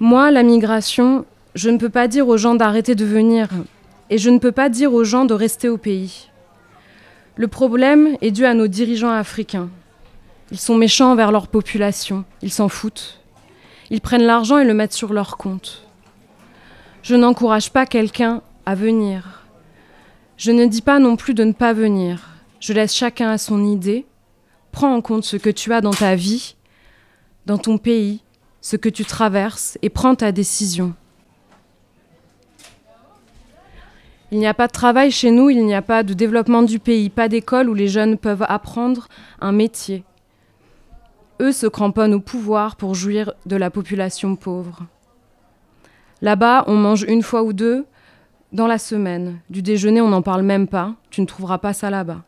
Moi, 0.00 0.30
la 0.30 0.42
migration, 0.42 1.24
je 1.54 1.70
ne 1.70 1.78
peux 1.78 1.88
pas 1.88 2.08
dire 2.08 2.28
aux 2.28 2.36
gens 2.36 2.54
d'arrêter 2.54 2.94
de 2.94 3.04
venir, 3.04 3.48
et 4.10 4.18
je 4.18 4.30
ne 4.30 4.38
peux 4.38 4.52
pas 4.52 4.68
dire 4.68 4.92
aux 4.92 5.04
gens 5.04 5.24
de 5.24 5.34
rester 5.34 5.68
au 5.68 5.78
pays. 5.78 6.28
Le 7.36 7.48
problème 7.48 8.16
est 8.20 8.30
dû 8.30 8.44
à 8.44 8.54
nos 8.54 8.66
dirigeants 8.66 9.10
africains. 9.10 9.70
Ils 10.50 10.58
sont 10.58 10.76
méchants 10.76 11.12
envers 11.12 11.32
leur 11.32 11.48
population, 11.48 12.24
ils 12.42 12.52
s'en 12.52 12.68
foutent. 12.68 13.20
Ils 13.90 14.00
prennent 14.00 14.24
l'argent 14.24 14.58
et 14.58 14.64
le 14.64 14.74
mettent 14.74 14.92
sur 14.92 15.12
leur 15.12 15.36
compte. 15.36 15.86
Je 17.02 17.14
n'encourage 17.14 17.70
pas 17.70 17.86
quelqu'un 17.86 18.42
à 18.66 18.74
venir. 18.74 19.44
Je 20.36 20.50
ne 20.50 20.66
dis 20.66 20.82
pas 20.82 20.98
non 20.98 21.16
plus 21.16 21.34
de 21.34 21.44
ne 21.44 21.52
pas 21.52 21.72
venir. 21.72 22.30
Je 22.60 22.72
laisse 22.72 22.94
chacun 22.94 23.30
à 23.30 23.38
son 23.38 23.64
idée. 23.64 24.06
Prends 24.72 24.94
en 24.94 25.00
compte 25.00 25.24
ce 25.24 25.36
que 25.36 25.50
tu 25.50 25.72
as 25.72 25.80
dans 25.80 25.92
ta 25.92 26.16
vie, 26.16 26.56
dans 27.46 27.58
ton 27.58 27.78
pays, 27.78 28.22
ce 28.60 28.76
que 28.76 28.88
tu 28.88 29.04
traverses 29.04 29.78
et 29.82 29.90
prends 29.90 30.14
ta 30.14 30.32
décision. 30.32 30.94
Il 34.32 34.38
n'y 34.38 34.46
a 34.46 34.54
pas 34.54 34.66
de 34.66 34.72
travail 34.72 35.10
chez 35.10 35.30
nous, 35.30 35.50
il 35.50 35.64
n'y 35.64 35.74
a 35.74 35.82
pas 35.82 36.02
de 36.02 36.14
développement 36.14 36.62
du 36.62 36.78
pays, 36.78 37.10
pas 37.10 37.28
d'école 37.28 37.68
où 37.68 37.74
les 37.74 37.88
jeunes 37.88 38.16
peuvent 38.16 38.44
apprendre 38.48 39.08
un 39.40 39.52
métier. 39.52 40.04
Eux 41.40 41.52
se 41.52 41.66
cramponnent 41.66 42.14
au 42.14 42.20
pouvoir 42.20 42.76
pour 42.76 42.94
jouir 42.94 43.32
de 43.46 43.56
la 43.56 43.70
population 43.70 44.36
pauvre. 44.36 44.86
Là-bas, 46.22 46.64
on 46.68 46.74
mange 46.74 47.04
une 47.06 47.22
fois 47.22 47.42
ou 47.42 47.52
deux 47.52 47.84
dans 48.52 48.66
la 48.66 48.78
semaine. 48.78 49.40
Du 49.50 49.62
déjeuner, 49.62 50.00
on 50.00 50.08
n'en 50.08 50.22
parle 50.22 50.42
même 50.42 50.68
pas. 50.68 50.94
Tu 51.10 51.20
ne 51.20 51.26
trouveras 51.26 51.58
pas 51.58 51.72
ça 51.72 51.90
là-bas. 51.90 52.22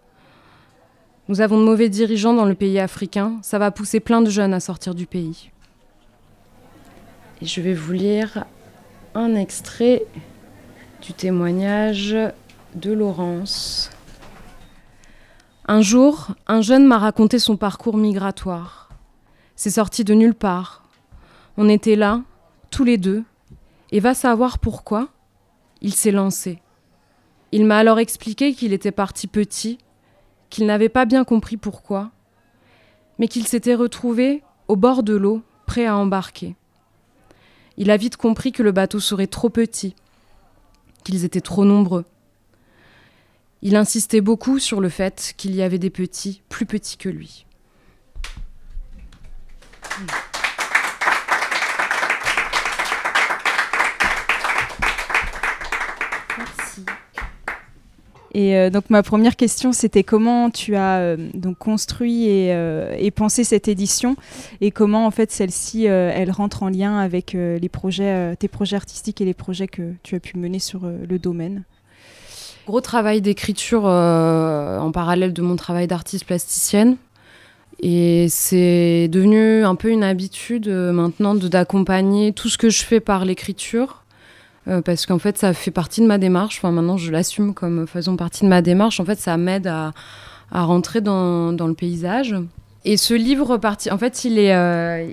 Nous 1.28 1.40
avons 1.40 1.58
de 1.58 1.64
mauvais 1.64 1.88
dirigeants 1.88 2.34
dans 2.34 2.44
le 2.44 2.54
pays 2.54 2.78
africain. 2.78 3.38
Ça 3.42 3.58
va 3.58 3.70
pousser 3.70 4.00
plein 4.00 4.20
de 4.20 4.30
jeunes 4.30 4.54
à 4.54 4.60
sortir 4.60 4.94
du 4.94 5.06
pays. 5.06 5.50
Et 7.42 7.46
je 7.46 7.60
vais 7.60 7.74
vous 7.74 7.92
lire 7.92 8.44
un 9.14 9.34
extrait 9.34 10.02
du 11.06 11.12
témoignage 11.12 12.16
de 12.74 12.92
Laurence. 12.92 13.92
Un 15.68 15.80
jour, 15.80 16.34
un 16.48 16.62
jeune 16.62 16.84
m'a 16.84 16.98
raconté 16.98 17.38
son 17.38 17.56
parcours 17.56 17.96
migratoire. 17.96 18.88
C'est 19.54 19.70
sorti 19.70 20.02
de 20.02 20.14
nulle 20.14 20.34
part. 20.34 20.82
On 21.58 21.68
était 21.68 21.94
là, 21.94 22.22
tous 22.70 22.82
les 22.82 22.98
deux, 22.98 23.22
et 23.92 24.00
va 24.00 24.14
savoir 24.14 24.58
pourquoi, 24.58 25.08
il 25.80 25.94
s'est 25.94 26.10
lancé. 26.10 26.60
Il 27.52 27.66
m'a 27.66 27.78
alors 27.78 28.00
expliqué 28.00 28.52
qu'il 28.52 28.72
était 28.72 28.90
parti 28.90 29.28
petit, 29.28 29.78
qu'il 30.50 30.66
n'avait 30.66 30.88
pas 30.88 31.04
bien 31.04 31.22
compris 31.22 31.56
pourquoi, 31.56 32.10
mais 33.20 33.28
qu'il 33.28 33.46
s'était 33.46 33.76
retrouvé 33.76 34.42
au 34.66 34.74
bord 34.74 35.04
de 35.04 35.14
l'eau, 35.14 35.42
prêt 35.66 35.86
à 35.86 35.96
embarquer. 35.96 36.56
Il 37.76 37.92
a 37.92 37.96
vite 37.96 38.16
compris 38.16 38.50
que 38.50 38.64
le 38.64 38.72
bateau 38.72 38.98
serait 38.98 39.28
trop 39.28 39.50
petit, 39.50 39.94
qu'ils 41.06 41.24
étaient 41.24 41.40
trop 41.40 41.64
nombreux. 41.64 42.04
Il 43.62 43.76
insistait 43.76 44.20
beaucoup 44.20 44.58
sur 44.58 44.80
le 44.80 44.88
fait 44.88 45.34
qu'il 45.36 45.54
y 45.54 45.62
avait 45.62 45.78
des 45.78 45.90
petits 45.90 46.42
plus 46.48 46.66
petits 46.66 46.96
que 46.96 47.08
lui. 47.08 47.46
Et 58.36 58.54
euh, 58.54 58.68
donc 58.68 58.90
ma 58.90 59.02
première 59.02 59.34
question, 59.34 59.72
c'était 59.72 60.04
comment 60.04 60.50
tu 60.50 60.76
as 60.76 60.98
euh, 60.98 61.16
donc 61.32 61.56
construit 61.56 62.26
et, 62.26 62.52
euh, 62.52 62.94
et, 62.98 63.10
pensé 63.10 63.44
cette 63.44 63.66
édition 63.66 64.14
et 64.60 64.70
comment 64.70 65.06
en 65.06 65.10
fait 65.10 65.32
celle-ci, 65.32 65.84
elle 65.86 66.30
rentre 66.30 66.62
en 66.62 66.68
lien 66.68 66.98
avec 66.98 67.32
les 67.32 67.68
projets, 67.70 68.36
tes 68.36 68.48
projets 68.48 68.76
artistiques 68.76 69.22
et 69.22 69.24
les 69.24 69.32
projets 69.32 69.68
que 69.68 69.94
tu 70.02 70.16
as 70.16 70.20
pu 70.20 70.36
mener 70.36 70.58
sur 70.58 70.82
le 70.84 71.18
domaine? 71.18 71.62
Gros 72.66 72.82
travail 72.82 73.22
d'écriture 73.22 73.84
en 73.84 74.90
parallèle 74.92 75.32
de 75.32 75.40
mon 75.40 75.56
travail 75.56 75.86
d'artiste 75.86 76.26
plasticienne. 76.26 76.96
Et 77.80 78.26
c'est 78.28 79.08
devenu 79.08 79.64
un 79.64 79.76
peu 79.76 79.88
une 79.88 80.04
habitude 80.04 80.68
maintenant 80.68 81.34
d'accompagner 81.34 82.32
tout 82.34 82.50
ce 82.50 82.58
que 82.58 82.68
je 82.68 82.84
fais 82.84 83.00
par 83.00 83.24
l'écriture 83.24 84.04
euh, 84.68 84.82
parce 84.82 85.06
qu'en 85.06 85.18
fait, 85.18 85.38
ça 85.38 85.52
fait 85.52 85.70
partie 85.70 86.00
de 86.00 86.06
ma 86.06 86.18
démarche. 86.18 86.58
Enfin, 86.58 86.72
maintenant, 86.72 86.96
je 86.96 87.12
l'assume 87.12 87.54
comme 87.54 87.86
faisant 87.86 88.16
partie 88.16 88.44
de 88.44 88.48
ma 88.48 88.62
démarche. 88.62 88.98
En 89.00 89.04
fait, 89.04 89.18
ça 89.18 89.36
m'aide 89.36 89.66
à, 89.66 89.92
à, 90.50 90.62
rentrer 90.64 91.00
dans, 91.00 91.52
dans, 91.52 91.68
le 91.68 91.74
paysage. 91.74 92.34
Et 92.84 92.96
ce 92.96 93.14
livre, 93.14 93.58
en 93.90 93.98
fait, 93.98 94.24
il 94.24 94.38
est, 94.38 94.54
euh, 94.54 95.08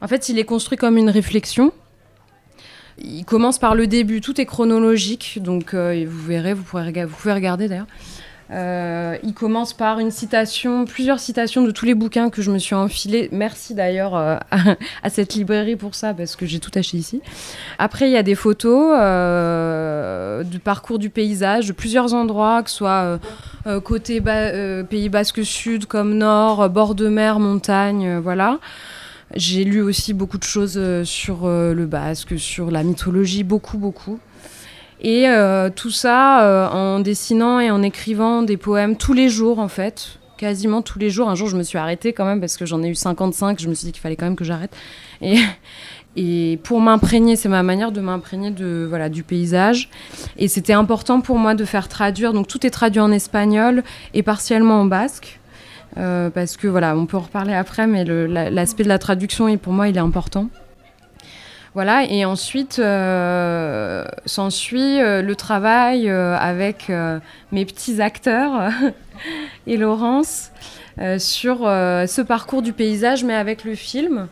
en 0.00 0.08
fait, 0.08 0.28
il 0.28 0.38
est 0.38 0.44
construit 0.44 0.78
comme 0.78 0.96
une 0.96 1.10
réflexion. 1.10 1.72
Il 2.98 3.24
commence 3.24 3.58
par 3.58 3.74
le 3.74 3.86
début, 3.86 4.20
tout 4.20 4.40
est 4.40 4.46
chronologique, 4.46 5.38
donc 5.40 5.74
euh, 5.74 6.04
vous 6.06 6.26
verrez, 6.26 6.52
vous, 6.52 6.62
pourrez, 6.62 6.92
vous 7.04 7.16
pouvez 7.16 7.34
regarder 7.34 7.68
d'ailleurs. 7.68 7.86
Euh, 8.52 9.16
il 9.22 9.32
commence 9.32 9.72
par 9.72 9.98
une 9.98 10.10
citation, 10.10 10.84
plusieurs 10.84 11.20
citations 11.20 11.62
de 11.62 11.70
tous 11.70 11.86
les 11.86 11.94
bouquins 11.94 12.28
que 12.28 12.42
je 12.42 12.50
me 12.50 12.58
suis 12.58 12.74
enfilé. 12.74 13.28
Merci 13.32 13.74
d'ailleurs 13.74 14.14
euh, 14.14 14.36
à, 15.02 15.10
cette 15.10 15.34
librairie 15.34 15.76
pour 15.76 15.94
ça, 15.94 16.12
parce 16.12 16.36
que 16.36 16.44
j'ai 16.44 16.60
tout 16.60 16.70
acheté 16.74 16.98
ici. 16.98 17.22
Après, 17.78 18.08
il 18.08 18.12
y 18.12 18.16
a 18.16 18.22
des 18.22 18.34
photos 18.34 18.94
euh, 19.00 20.42
du 20.42 20.58
parcours 20.58 20.98
du 20.98 21.08
paysage, 21.08 21.68
de 21.68 21.72
plusieurs 21.72 22.12
endroits, 22.12 22.62
que 22.62 22.70
ce 22.70 22.76
soit 22.76 23.18
côté 23.84 24.20
Pays 24.90 25.08
Basque 25.08 25.44
Sud 25.44 25.86
comme 25.86 26.14
Nord, 26.14 26.68
bord 26.68 26.94
de 26.94 27.08
mer, 27.08 27.38
montagne, 27.38 28.18
voilà. 28.18 28.58
J'ai 29.34 29.64
lu 29.64 29.80
aussi 29.80 30.12
beaucoup 30.12 30.36
de 30.36 30.44
choses 30.44 30.78
sur 31.04 31.46
le 31.46 31.86
basque, 31.86 32.38
sur 32.38 32.70
la 32.70 32.82
mythologie, 32.82 33.44
beaucoup, 33.44 33.78
beaucoup. 33.78 34.18
Et 35.00 35.28
euh, 35.28 35.70
tout 35.74 35.90
ça 35.90 36.44
euh, 36.44 36.68
en 36.68 37.00
dessinant 37.00 37.60
et 37.60 37.70
en 37.70 37.82
écrivant 37.82 38.42
des 38.42 38.56
poèmes 38.56 38.96
tous 38.96 39.12
les 39.12 39.28
jours, 39.28 39.58
en 39.58 39.68
fait. 39.68 40.18
Quasiment 40.36 40.82
tous 40.82 40.98
les 40.98 41.10
jours. 41.10 41.28
Un 41.28 41.34
jour, 41.34 41.48
je 41.48 41.56
me 41.56 41.62
suis 41.62 41.78
arrêtée 41.78 42.12
quand 42.12 42.24
même 42.24 42.40
parce 42.40 42.56
que 42.56 42.66
j'en 42.66 42.82
ai 42.82 42.88
eu 42.88 42.94
55. 42.94 43.60
Je 43.60 43.68
me 43.68 43.74
suis 43.74 43.86
dit 43.86 43.92
qu'il 43.92 44.00
fallait 44.00 44.16
quand 44.16 44.26
même 44.26 44.36
que 44.36 44.44
j'arrête. 44.44 44.74
Et, 46.14 46.58
pour 46.62 46.80
m'imprégner, 46.80 47.36
c'est 47.36 47.48
ma 47.48 47.62
manière 47.62 47.90
de 47.90 48.00
m'imprégner 48.00 48.50
de 48.50 48.84
voilà 48.88 49.08
du 49.08 49.22
paysage. 49.22 49.88
Et 50.36 50.46
c'était 50.46 50.74
important 50.74 51.20
pour 51.20 51.38
moi 51.38 51.54
de 51.54 51.64
faire 51.64 51.88
traduire. 51.88 52.32
Donc 52.32 52.48
tout 52.48 52.66
est 52.66 52.70
traduit 52.70 53.00
en 53.00 53.10
espagnol 53.12 53.82
et 54.14 54.22
partiellement 54.22 54.80
en 54.80 54.84
basque. 54.84 55.40
Euh, 55.98 56.30
parce 56.30 56.56
que 56.56 56.68
voilà, 56.68 56.96
on 56.96 57.06
peut 57.06 57.16
en 57.16 57.20
reparler 57.20 57.54
après, 57.54 57.86
mais 57.86 58.04
l'aspect 58.04 58.82
de 58.82 58.88
la 58.88 58.98
traduction, 58.98 59.54
pour 59.58 59.72
moi, 59.72 59.88
il 59.88 59.96
est 59.96 60.00
important. 60.00 60.48
Voilà, 61.74 62.04
et 62.04 62.26
ensuite 62.26 62.78
euh, 62.80 64.04
s'ensuit 64.26 65.00
euh, 65.00 65.22
le 65.22 65.34
travail 65.34 66.10
euh, 66.10 66.36
avec 66.36 66.92
mes 67.50 67.64
petits 67.64 68.02
acteurs 68.02 68.70
et 69.66 69.78
Laurence 69.78 70.50
sur 71.16 71.60
ce 71.60 72.20
parcours 72.20 72.60
du 72.60 72.74
paysage, 72.74 73.24
mais 73.24 73.34
avec 73.34 73.64
le 73.64 73.74
film. 73.74 74.28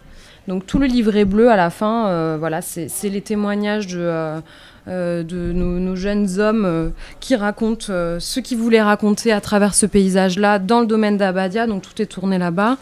Donc 0.47 0.67
tout 0.67 0.79
le 0.79 0.87
livret 0.87 1.25
bleu 1.25 1.51
à 1.51 1.57
la 1.57 1.71
fin, 1.71 2.37
voilà, 2.37 2.61
c'est 2.61 3.09
les 3.09 3.23
témoignages 3.23 3.87
de, 3.87 4.43
de 4.87 5.53
nos, 5.53 5.97
jeunes 5.97 6.39
hommes 6.39 6.93
qui 7.21 7.35
racontent 7.35 7.87
ce 7.87 8.41
qu'ils 8.41 8.59
voulaient 8.59 8.83
raconter 8.83 9.33
à 9.33 9.41
travers 9.41 9.75
ce 9.75 9.87
paysage-là 9.87 10.59
dans 10.59 10.81
le 10.81 10.87
domaine 10.87 11.17
d'Abadia, 11.17 11.67
donc 11.67 11.81
tout 11.81 12.03
est 12.03 12.07
tourné 12.07 12.37
là-bas. 12.37 12.77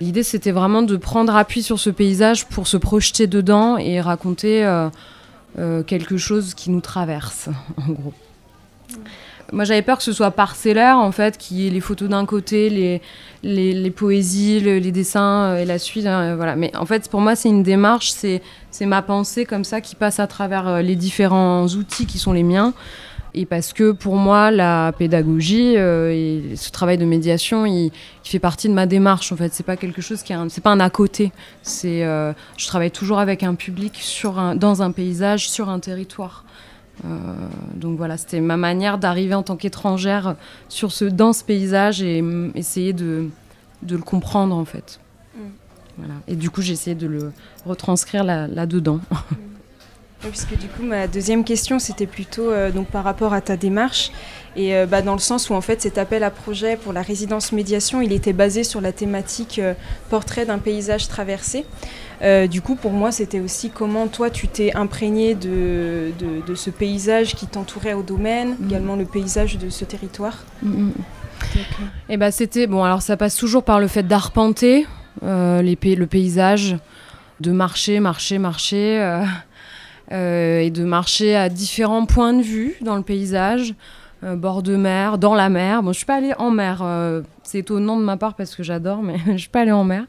L'idée, 0.00 0.22
c'était 0.22 0.50
vraiment 0.50 0.82
de 0.82 0.96
prendre 0.96 1.36
appui 1.36 1.62
sur 1.62 1.78
ce 1.78 1.90
paysage 1.90 2.46
pour 2.46 2.66
se 2.66 2.76
projeter 2.76 3.26
dedans 3.26 3.76
et 3.76 4.00
raconter 4.00 4.64
euh, 4.64 4.88
euh, 5.58 5.82
quelque 5.82 6.16
chose 6.16 6.54
qui 6.54 6.70
nous 6.70 6.80
traverse, 6.80 7.48
en 7.76 7.92
gros. 7.92 8.12
moi 9.52 9.64
j'avais 9.64 9.82
peur 9.82 9.98
que 9.98 10.04
ce 10.04 10.12
soit 10.12 10.30
parcellaire 10.30 10.96
en 10.96 11.12
fait, 11.12 11.38
qu'il 11.38 11.58
y 11.58 11.66
ait 11.66 11.70
les 11.70 11.80
photos 11.80 12.08
d'un 12.08 12.26
côté, 12.26 12.70
les, 12.70 13.02
les, 13.42 13.90
poésies, 13.90 14.60
les 14.60 14.92
dessins 14.92 15.56
et 15.56 15.64
la 15.64 15.78
suite. 15.78 16.06
Hein, 16.06 16.36
voilà. 16.36 16.56
Mais 16.56 16.74
en 16.76 16.86
fait 16.86 17.08
pour 17.08 17.20
moi 17.20 17.36
c'est 17.36 17.48
une 17.48 17.62
démarche, 17.62 18.12
c'est 18.12 18.40
ma 18.80 19.02
pensée 19.02 19.44
comme 19.44 19.64
ça 19.64 19.80
qui 19.80 19.94
passe 19.94 20.20
à 20.20 20.26
travers 20.26 20.82
les 20.82 20.96
différents 20.96 21.66
outils 21.66 22.06
qui 22.06 22.18
sont 22.18 22.32
les 22.32 22.44
miens. 22.44 22.72
Et 23.34 23.46
parce 23.46 23.72
que 23.72 23.92
pour 23.92 24.16
moi, 24.16 24.50
la 24.50 24.92
pédagogie 24.92 25.76
euh, 25.76 26.10
et 26.12 26.54
ce 26.56 26.70
travail 26.70 26.98
de 26.98 27.06
médiation, 27.06 27.64
il, 27.64 27.90
fait 28.24 28.38
partie 28.38 28.68
de 28.68 28.74
ma 28.74 28.86
démarche. 28.86 29.32
En 29.32 29.36
fait, 29.36 29.52
c'est 29.54 29.62
pas 29.62 29.76
quelque 29.76 30.02
chose 30.02 30.22
qui, 30.22 30.34
c'est 30.48 30.60
pas 30.62 30.70
un 30.70 30.80
à 30.80 30.90
côté. 30.90 31.32
C'est, 31.62 32.04
euh, 32.04 32.32
je 32.58 32.66
travaille 32.66 32.90
toujours 32.90 33.18
avec 33.18 33.42
un 33.42 33.54
public 33.54 33.98
sur 34.00 34.38
un, 34.38 34.54
dans 34.54 34.82
un 34.82 34.92
paysage, 34.92 35.48
sur 35.48 35.70
un 35.70 35.80
territoire. 35.80 36.44
Euh, 37.06 37.08
donc 37.74 37.96
voilà, 37.96 38.18
c'était 38.18 38.40
ma 38.40 38.58
manière 38.58 38.98
d'arriver 38.98 39.34
en 39.34 39.42
tant 39.42 39.56
qu'étrangère 39.56 40.36
sur 40.68 40.92
ce, 40.92 41.06
dans 41.06 41.32
ce 41.32 41.42
paysage 41.42 42.02
et 42.02 42.22
essayer 42.54 42.92
de, 42.92 43.28
de 43.82 43.96
le 43.96 44.02
comprendre 44.02 44.54
en 44.54 44.66
fait. 44.66 45.00
Mm. 45.34 45.40
Voilà. 45.98 46.14
Et 46.28 46.36
du 46.36 46.50
coup, 46.50 46.60
j'ai 46.60 46.74
essayé 46.74 46.94
de 46.94 47.06
le 47.06 47.32
retranscrire 47.64 48.24
là, 48.24 48.46
là-dedans. 48.46 49.00
Mm 49.30 49.51
puisque 50.30 50.56
du 50.56 50.68
coup, 50.68 50.82
ma 50.82 51.06
deuxième 51.06 51.44
question, 51.44 51.78
c'était 51.78 52.06
plutôt 52.06 52.50
euh, 52.50 52.70
donc 52.70 52.88
par 52.88 53.04
rapport 53.04 53.32
à 53.32 53.40
ta 53.40 53.56
démarche. 53.56 54.10
Et 54.54 54.76
euh, 54.76 54.86
bah, 54.86 55.00
dans 55.00 55.14
le 55.14 55.18
sens 55.18 55.48
où 55.48 55.54
en 55.54 55.62
fait 55.62 55.80
cet 55.80 55.96
appel 55.96 56.22
à 56.22 56.30
projet 56.30 56.76
pour 56.76 56.92
la 56.92 57.02
résidence 57.02 57.52
médiation, 57.52 58.02
il 58.02 58.12
était 58.12 58.34
basé 58.34 58.64
sur 58.64 58.80
la 58.80 58.92
thématique 58.92 59.58
euh, 59.58 59.74
portrait 60.10 60.44
d'un 60.44 60.58
paysage 60.58 61.08
traversé. 61.08 61.64
du 62.48 62.60
coup, 62.60 62.76
pour 62.76 62.92
moi, 62.92 63.10
c'était 63.10 63.40
aussi 63.40 63.70
comment 63.70 64.06
toi 64.06 64.30
tu 64.30 64.46
t'es 64.46 64.76
imprégné 64.76 65.34
de, 65.34 66.12
de, 66.46 66.54
ce 66.54 66.70
paysage 66.70 67.34
qui 67.34 67.46
t'entourait 67.46 67.94
au 67.94 68.02
domaine, 68.02 68.56
mm. 68.58 68.66
également 68.68 68.96
le 68.96 69.06
paysage 69.06 69.58
de 69.58 69.70
ce 69.70 69.84
territoire. 69.84 70.44
Mm, 70.62 70.84
mm. 70.84 70.92
Et 72.10 72.16
bah 72.16 72.30
c'était 72.30 72.68
bon. 72.68 72.84
Alors 72.84 73.02
ça 73.02 73.16
passe 73.16 73.34
toujours 73.34 73.64
par 73.64 73.80
le 73.80 73.88
fait 73.88 74.04
d'arpenter 74.04 74.86
les, 75.22 75.76
le 75.96 76.06
paysage, 76.06 76.76
de 77.40 77.50
marcher, 77.50 77.98
marcher, 77.98 78.38
marcher 78.38 79.24
et 80.10 80.70
de 80.70 80.84
marcher 80.84 81.36
à 81.36 81.48
différents 81.48 82.04
points 82.04 82.34
de 82.34 82.42
vue 82.42 82.76
dans 82.82 82.96
le 82.96 83.02
paysage, 83.02 83.74
euh, 84.24 84.36
bord 84.36 84.62
de 84.62 84.76
mer, 84.76 85.18
dans 85.18 85.34
la 85.34 85.48
mer. 85.48 85.82
Bon, 85.82 85.92
je 85.92 85.98
suis 85.98 86.06
pas 86.06 86.16
allée 86.16 86.34
en 86.38 86.50
mer, 86.50 86.80
euh, 86.82 87.22
c'est 87.42 87.58
étonnant 87.58 87.96
de 87.96 88.04
ma 88.04 88.16
part 88.16 88.34
parce 88.34 88.54
que 88.54 88.62
j'adore, 88.62 89.02
mais 89.02 89.16
je 89.32 89.36
suis 89.36 89.48
pas 89.48 89.60
allée 89.60 89.72
en 89.72 89.84
mer. 89.84 90.04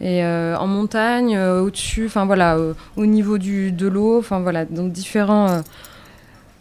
Et 0.00 0.24
en 0.24 0.66
montagne, 0.66 1.38
au-dessus, 1.38 2.06
enfin 2.06 2.26
voilà, 2.26 2.58
au 2.96 3.06
niveau 3.06 3.38
du, 3.38 3.70
de 3.70 3.86
l'eau, 3.86 4.18
enfin 4.18 4.40
voilà, 4.40 4.64
donc 4.64 4.92
différents 4.92 5.62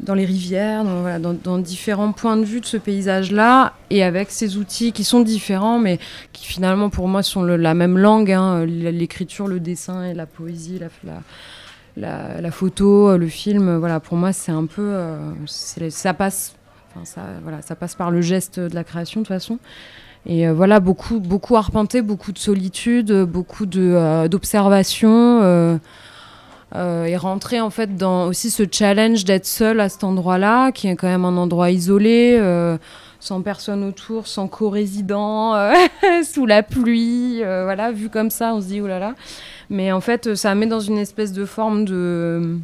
dans 0.03 0.13
les 0.13 0.25
rivières, 0.25 0.83
dans, 1.19 1.33
dans, 1.33 1.57
différents 1.57 2.11
points 2.11 2.37
de 2.37 2.43
vue 2.43 2.59
de 2.59 2.65
ce 2.65 2.77
paysage-là, 2.77 3.73
et 3.89 4.03
avec 4.03 4.31
ces 4.31 4.57
outils 4.57 4.91
qui 4.91 5.03
sont 5.03 5.21
différents, 5.21 5.79
mais 5.79 5.99
qui 6.31 6.45
finalement 6.45 6.89
pour 6.89 7.07
moi 7.07 7.23
sont 7.23 7.43
la 7.43 7.73
même 7.73 7.97
langue, 7.97 8.31
hein, 8.31 8.65
l'écriture, 8.65 9.47
le 9.47 9.59
dessin 9.59 10.03
et 10.03 10.13
la 10.13 10.25
poésie, 10.25 10.79
la, 11.97 12.51
photo, 12.51 13.17
le 13.17 13.27
film, 13.27 13.77
voilà, 13.77 13.99
pour 13.99 14.17
moi, 14.17 14.33
c'est 14.33 14.51
un 14.51 14.65
peu. 14.65 14.81
Euh, 14.81 15.19
ça 15.89 16.13
passe. 16.13 16.55
ça, 17.03 17.21
voilà, 17.43 17.61
ça 17.61 17.75
passe 17.75 17.95
par 17.95 18.11
le 18.11 18.21
geste 18.21 18.59
de 18.59 18.73
la 18.73 18.83
création, 18.83 19.21
de 19.21 19.25
toute 19.25 19.35
façon. 19.35 19.59
Et 20.25 20.47
euh, 20.47 20.53
voilà, 20.53 20.79
beaucoup, 20.79 21.19
beaucoup 21.19 21.55
arpenté, 21.55 22.01
beaucoup 22.01 22.31
de 22.31 22.39
solitude, 22.39 23.11
beaucoup 23.23 23.65
d'observation. 23.65 25.41
Euh, 25.41 25.77
et 27.05 27.17
rentrer 27.17 27.61
en 27.61 27.69
fait 27.69 27.97
dans 27.97 28.25
aussi 28.25 28.49
ce 28.49 28.63
challenge 28.71 29.25
d'être 29.25 29.45
seul 29.45 29.79
à 29.79 29.89
cet 29.89 30.03
endroit-là, 30.03 30.71
qui 30.71 30.87
est 30.87 30.95
quand 30.95 31.07
même 31.07 31.23
un 31.23 31.37
endroit 31.37 31.69
isolé, 31.69 32.41
sans 33.19 33.43
personne 33.43 33.83
autour, 33.83 34.25
sans 34.25 34.47
co-résident, 34.47 35.71
sous 36.23 36.47
la 36.47 36.63
pluie, 36.63 37.43
voilà, 37.43 37.91
vu 37.91 38.09
comme 38.09 38.31
ça, 38.31 38.55
on 38.55 38.61
se 38.61 38.65
dit 38.65 38.81
oh 38.81 38.87
là 38.87 38.97
là. 38.97 39.13
Mais 39.69 39.91
en 39.91 40.01
fait, 40.01 40.35
ça 40.35 40.53
met 40.55 40.67
dans 40.67 40.79
une 40.79 40.97
espèce 40.97 41.33
de 41.33 41.45
forme 41.45 41.85
de. 41.85 42.57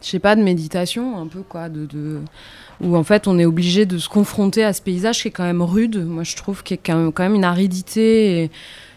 Je 0.00 0.08
sais 0.08 0.18
pas, 0.18 0.34
de 0.34 0.42
méditation, 0.42 1.18
un 1.18 1.28
peu, 1.28 1.42
quoi. 1.42 1.68
De, 1.68 1.86
de, 1.86 2.18
où 2.82 2.96
en 2.96 3.04
fait, 3.04 3.28
on 3.28 3.38
est 3.38 3.44
obligé 3.44 3.86
de 3.86 3.98
se 3.98 4.08
confronter 4.08 4.64
à 4.64 4.72
ce 4.72 4.82
paysage 4.82 5.22
qui 5.22 5.28
est 5.28 5.32
quand 5.32 5.44
même 5.44 5.62
rude. 5.62 6.04
Moi, 6.04 6.24
je 6.24 6.36
trouve 6.36 6.62
qu'il 6.62 6.76
y 6.76 6.80
a 6.80 7.10
quand 7.10 7.20
même 7.20 7.34
une 7.34 7.44
aridité. 7.44 8.50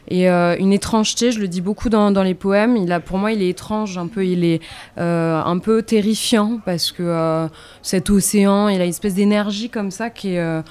Et, 0.08 0.30
euh, 0.30 0.56
une 0.60 0.74
étrangeté, 0.74 1.32
je 1.32 1.40
le 1.40 1.48
dis 1.48 1.62
beaucoup 1.62 1.90
dans, 1.90 2.12
dans, 2.12 2.24
les 2.24 2.34
poèmes. 2.34 2.78
Il 2.78 2.92
a, 2.92 3.00
pour 3.00 3.18
moi, 3.18 3.32
il 3.32 3.42
est 3.42 3.50
étrange, 3.50 3.98
un 3.98 4.08
peu, 4.08 4.26
il 4.26 4.44
est 4.44 4.62
euh, 4.98 5.42
un 5.44 5.60
peu 5.60 5.82
terrifiant 5.84 6.60
parce 6.66 6.92
que 6.92 7.04
euh, 7.04 7.48
cet 7.82 8.10
océan, 8.10 8.68
il 8.70 8.82
a 8.82 8.84
une 8.84 8.90
espèce 8.90 9.16
d'énergie 9.16 9.70
comme 9.70 9.92
ça 9.92 10.10
qui 10.10 10.36
est 10.36 10.64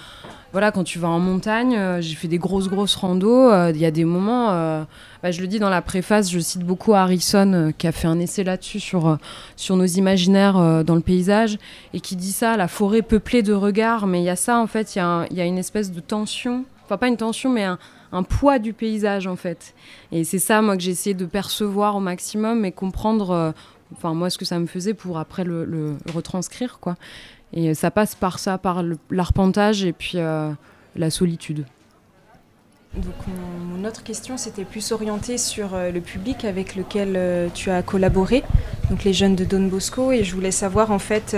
voilà, 0.54 0.70
quand 0.70 0.84
tu 0.84 1.00
vas 1.00 1.08
en 1.08 1.18
montagne, 1.18 1.74
euh, 1.76 2.00
j'ai 2.00 2.14
fait 2.14 2.28
des 2.28 2.38
grosses, 2.38 2.68
grosses 2.68 2.94
randos. 2.94 3.50
Euh, 3.50 3.72
il 3.74 3.80
y 3.80 3.84
a 3.84 3.90
des 3.90 4.04
moments, 4.04 4.52
euh, 4.52 4.84
bah, 5.20 5.32
je 5.32 5.40
le 5.40 5.48
dis 5.48 5.58
dans 5.58 5.68
la 5.68 5.82
préface, 5.82 6.30
je 6.30 6.38
cite 6.38 6.62
beaucoup 6.62 6.94
Harrison 6.94 7.72
qui 7.76 7.88
a 7.88 7.90
fait 7.90 8.06
un 8.06 8.20
essai 8.20 8.44
là-dessus 8.44 8.78
sur, 8.78 9.18
sur 9.56 9.76
nos 9.76 9.84
imaginaires 9.84 10.84
dans 10.84 10.94
le 10.94 11.00
paysage 11.00 11.58
et 11.92 11.98
qui 11.98 12.14
dit 12.14 12.30
ça, 12.30 12.56
la 12.56 12.68
forêt 12.68 13.02
peuplée 13.02 13.42
de 13.42 13.52
regards. 13.52 14.06
Mais 14.06 14.20
il 14.20 14.24
y 14.26 14.30
a 14.30 14.36
ça, 14.36 14.60
en 14.60 14.68
fait, 14.68 14.94
il 14.94 15.00
y, 15.00 15.40
a 15.40 15.44
une 15.44 15.58
espèce 15.58 15.90
de 15.90 15.98
tension, 15.98 16.64
enfin 16.84 16.98
pas 16.98 17.08
une 17.08 17.16
tension, 17.16 17.50
mais 17.50 17.64
un, 17.64 17.80
un 18.12 18.22
poids 18.22 18.60
du 18.60 18.74
paysage, 18.74 19.26
en 19.26 19.34
fait. 19.34 19.74
Et 20.12 20.22
c'est 20.22 20.38
ça, 20.38 20.62
moi, 20.62 20.76
que 20.76 20.84
j'ai 20.84 20.92
essayé 20.92 21.14
de 21.14 21.26
percevoir 21.26 21.96
au 21.96 22.00
maximum 22.00 22.64
et 22.64 22.70
comprendre, 22.70 23.54
enfin, 23.96 24.14
moi, 24.14 24.30
ce 24.30 24.38
que 24.38 24.44
ça 24.44 24.60
me 24.60 24.66
faisait 24.66 24.94
pour 24.94 25.18
après 25.18 25.42
le, 25.42 25.64
le 25.64 25.96
retranscrire, 26.14 26.78
quoi. 26.80 26.94
Et 27.54 27.72
ça 27.74 27.90
passe 27.90 28.14
par 28.14 28.38
ça, 28.38 28.58
par 28.58 28.82
l'arpentage 29.10 29.84
et 29.84 29.92
puis 29.92 30.14
euh, 30.16 30.50
la 30.96 31.10
solitude. 31.10 31.64
Donc 32.96 33.14
mon, 33.68 33.84
autre 33.88 34.02
question, 34.04 34.36
c'était 34.36 34.64
plus 34.64 34.92
orientée 34.92 35.36
sur 35.36 35.74
euh, 35.74 35.90
le 35.90 36.00
public 36.00 36.44
avec 36.44 36.76
lequel 36.76 37.14
euh, 37.16 37.48
tu 37.52 37.70
as 37.70 37.82
collaboré, 37.82 38.44
donc 38.88 39.02
les 39.02 39.12
jeunes 39.12 39.34
de 39.34 39.44
Don 39.44 39.66
Bosco, 39.66 40.12
et 40.12 40.22
je 40.22 40.34
voulais 40.34 40.52
savoir 40.52 40.92
en 40.92 41.00
fait 41.00 41.36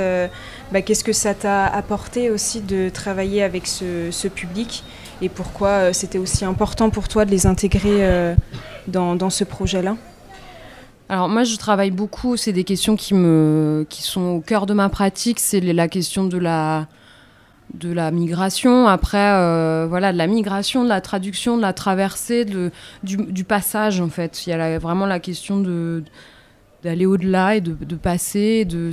bah, 0.71 0.83
qu'est-ce 0.83 1.05
que 1.05 1.15
ça 1.15 1.35
t'a 1.35 1.67
apporté 1.67 2.31
aussi 2.31 2.61
de 2.61 2.91
travailler 2.91 3.43
avec 3.43 3.67
ce, 3.67 4.29
public 4.29 4.85
et 5.23 5.31
pourquoi 5.31 5.95
c'était 5.95 6.19
aussi 6.19 6.45
important 6.45 6.91
pour 6.91 7.09
toi 7.09 7.25
de 7.25 7.31
les 7.31 7.47
intégrer 7.47 8.35
dans 8.87 9.31
ce 9.31 9.45
projet-là? 9.45 9.97
Alors 11.09 11.29
moi 11.29 11.45
je 11.45 11.57
travaille 11.57 11.93
beaucoup, 11.93 12.37
c'est 12.37 12.53
des 12.53 12.65
questions 12.65 12.97
qui 12.97 13.15
me 13.15 13.87
qui 13.89 14.03
sont 14.03 14.23
au 14.23 14.41
cœur 14.41 14.67
de 14.67 14.75
ma 14.75 14.89
pratique, 14.89 15.39
c'est 15.39 15.61
la 15.61 15.89
question 15.89 16.25
de 16.25 16.39
la 16.39 16.89
de 17.75 17.93
la 17.93 18.11
migration, 18.11 18.89
après 18.89 19.33
euh, 19.33 19.87
voilà 19.89 20.13
de 20.13 20.19
la 20.19 20.27
migration, 20.27 20.83
de 20.85 20.89
la 20.89 21.01
traduction, 21.01 21.57
de 21.57 21.63
la 21.63 21.73
traversée, 21.73 22.45
du, 22.45 23.45
passage 23.45 24.01
en 24.01 24.09
fait. 24.09 24.47
Il 24.47 24.51
y 24.51 24.53
a 24.53 24.79
vraiment 24.79 25.07
la 25.07 25.21
question 25.21 25.63
d'aller 26.83 27.07
au-delà 27.07 27.57
et 27.57 27.61
de, 27.61 27.97
passer, 27.97 28.65
de 28.65 28.91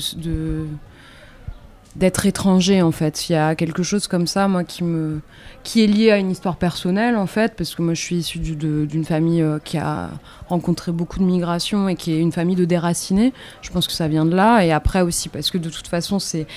d'être 1.96 2.26
étranger 2.26 2.82
en 2.82 2.92
fait. 2.92 3.30
Il 3.30 3.34
y 3.34 3.36
a 3.36 3.56
quelque 3.56 3.84
chose 3.84 4.08
comme 4.08 4.28
ça, 4.28 4.48
moi, 4.48 4.64
qui 4.64 4.84
me 4.84 5.22
qui 5.64 5.84
est 5.84 5.88
lié 5.88 6.12
à 6.12 6.18
une 6.18 6.32
histoire 6.32 6.58
personnelle 6.58 7.16
en 7.16 7.28
fait, 7.28 7.54
parce 7.56 7.74
que 7.76 7.82
moi 7.82 7.94
je 7.94 8.02
suis 8.02 8.18
issue 8.18 8.40
d'une 8.40 9.06
famille 9.06 9.42
euh, 9.42 9.60
qui 9.64 9.78
a 9.78 10.10
rencontré 10.48 10.92
beaucoup 10.92 11.20
de 11.20 11.24
migration 11.24 11.88
et 11.88 11.96
qui 11.96 12.12
est 12.12 12.20
une 12.20 12.32
famille 12.32 12.56
de 12.56 12.66
déracinés. 12.66 13.34
Je 13.62 13.70
pense 13.70 13.88
que 13.88 13.94
ça 13.94 14.08
vient 14.08 14.26
de 14.26 14.36
là. 14.36 14.66
Et 14.66 14.72
après 14.72 15.02
aussi 15.02 15.30
parce 15.30 15.52
que 15.52 15.58
de 15.58 15.70
toute 15.70 15.88
façon 15.88 16.20
c'est 16.20 16.48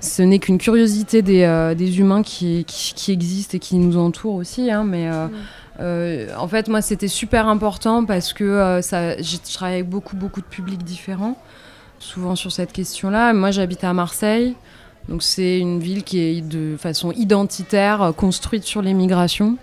ce 0.00 0.22
n'est 0.22 0.38
qu'une 0.38 0.58
curiosité 0.58 1.22
des, 1.22 1.42
euh, 1.42 1.74
des 1.74 1.98
humains 1.98 2.22
qui, 2.22 2.64
qui, 2.66 3.10
existent 3.10 3.56
et 3.56 3.58
qui 3.58 3.76
nous 3.76 3.96
entourent 3.96 4.36
aussi. 4.36 4.70
Hein, 4.70 4.84
mais 4.84 5.10
euh, 5.80 6.28
en 6.38 6.46
fait, 6.46 6.68
moi, 6.68 6.82
c'était 6.82 7.08
super 7.08 7.48
important 7.48 8.04
parce 8.04 8.32
que 8.32 8.78
ça, 8.80 9.20
je 9.20 9.36
travaille 9.52 9.74
avec 9.74 9.88
beaucoup, 9.88 10.14
beaucoup 10.14 10.40
de 10.40 10.46
publics 10.46 10.84
différents 10.84 11.36
souvent 11.98 12.36
sur 12.36 12.52
cette 12.52 12.72
question-là. 12.72 13.32
Moi, 13.32 13.50
j'habite 13.50 13.84
à 13.84 13.92
Marseille. 13.92 14.54
Donc 15.08 15.22
c'est 15.22 15.58
une 15.58 15.80
ville 15.80 16.04
qui 16.04 16.18
est 16.20 16.40
de 16.42 16.76
façon 16.76 17.12
identitaire, 17.12 18.02
euh, 18.02 18.12
construite 18.12 18.64
sur 18.64 18.82
l'immigration. 18.82 19.56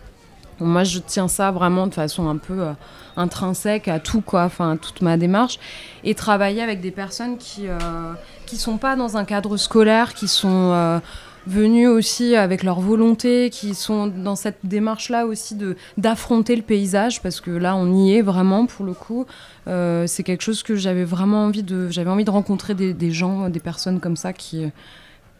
moi, 0.59 0.83
je 0.83 0.99
tiens 0.99 1.27
ça 1.27 1.51
vraiment 1.51 1.85
de 1.85 1.93
façon 1.93 2.27
un 2.27 2.37
peu 2.37 2.59
euh, 2.61 2.73
intrinsèque 3.15 3.87
à 3.87 3.99
tout, 3.99 4.21
quoi, 4.21 4.49
à 4.59 4.77
toute 4.77 5.01
ma 5.01 5.17
démarche. 5.17 5.59
Et 6.03 6.15
travailler 6.15 6.63
avec 6.63 6.81
des 6.81 6.91
personnes 6.91 7.37
qui 7.37 7.63
ne 7.63 7.69
euh, 7.69 8.57
sont 8.57 8.77
pas 8.77 8.95
dans 8.95 9.17
un 9.17 9.25
cadre 9.25 9.57
scolaire, 9.57 10.13
qui 10.13 10.27
sont 10.27 11.01
venus 11.47 11.87
aussi 11.87 12.35
avec 12.35 12.63
leur 12.63 12.79
volonté, 12.79 13.49
qui 13.49 13.75
sont 13.75 14.07
dans 14.07 14.35
cette 14.35 14.59
démarche-là 14.63 15.25
aussi 15.25 15.55
de 15.55 15.75
d'affronter 15.97 16.55
le 16.55 16.61
paysage, 16.61 17.21
parce 17.21 17.41
que 17.41 17.51
là, 17.51 17.75
on 17.75 17.93
y 17.93 18.15
est 18.15 18.21
vraiment 18.21 18.65
pour 18.65 18.85
le 18.85 18.93
coup. 18.93 19.25
Euh, 19.67 20.07
c'est 20.07 20.23
quelque 20.23 20.41
chose 20.41 20.63
que 20.63 20.75
j'avais 20.75 21.03
vraiment 21.03 21.45
envie 21.45 21.63
de, 21.63 21.89
j'avais 21.89 22.09
envie 22.09 22.25
de 22.25 22.31
rencontrer 22.31 22.73
des, 22.73 23.11
gens, 23.11 23.49
des 23.49 23.59
personnes 23.59 23.99
comme 23.99 24.15
ça 24.15 24.33
qui 24.33 24.65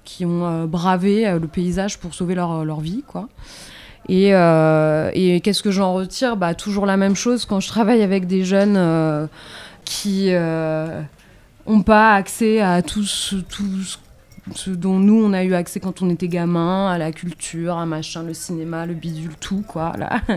qui 0.04 0.24
ont 0.24 0.46
euh, 0.46 0.66
bravé 0.68 1.28
euh, 1.28 1.40
le 1.40 1.48
paysage 1.48 1.98
pour 1.98 2.14
sauver 2.14 2.36
leur, 2.36 2.64
leur 2.64 2.80
vie, 2.80 3.04
quoi. 3.08 3.28
Et, 4.08 4.30
et 4.30 5.42
qu'est-ce 5.42 5.64
que 5.64 5.72
j'en 5.72 5.96
retire? 5.96 6.38
Bah, 6.38 6.54
Toujours 6.54 6.86
la 6.86 6.96
même 6.96 7.16
chose 7.16 7.46
quand 7.46 7.60
je 7.60 7.68
travaille 7.68 8.04
avec 8.04 8.28
des 8.28 8.46
jeunes 8.46 9.28
qui 9.84 10.30
n'ont 10.32 11.82
pas 11.82 12.14
accès 12.14 12.62
à 12.62 12.84
tout, 12.84 13.04
tout 13.50 13.82
ce 13.82 13.98
dont 14.68 15.00
nous 15.00 15.24
on 15.24 15.34
a 15.34 15.44
eu 15.44 15.54
accès 15.56 15.80
quand 15.80 16.04
on 16.04 16.10
était 16.10 16.28
gamin, 16.28 16.88
à 16.88 16.98
la 16.98 17.12
culture, 17.12 17.78
à 17.78 17.86
machin, 17.86 18.24
le 18.24 18.34
cinéma, 18.34 18.86
le 18.86 18.94
bidule, 18.94 19.36
tout 19.40 19.64
quoi, 19.68 19.94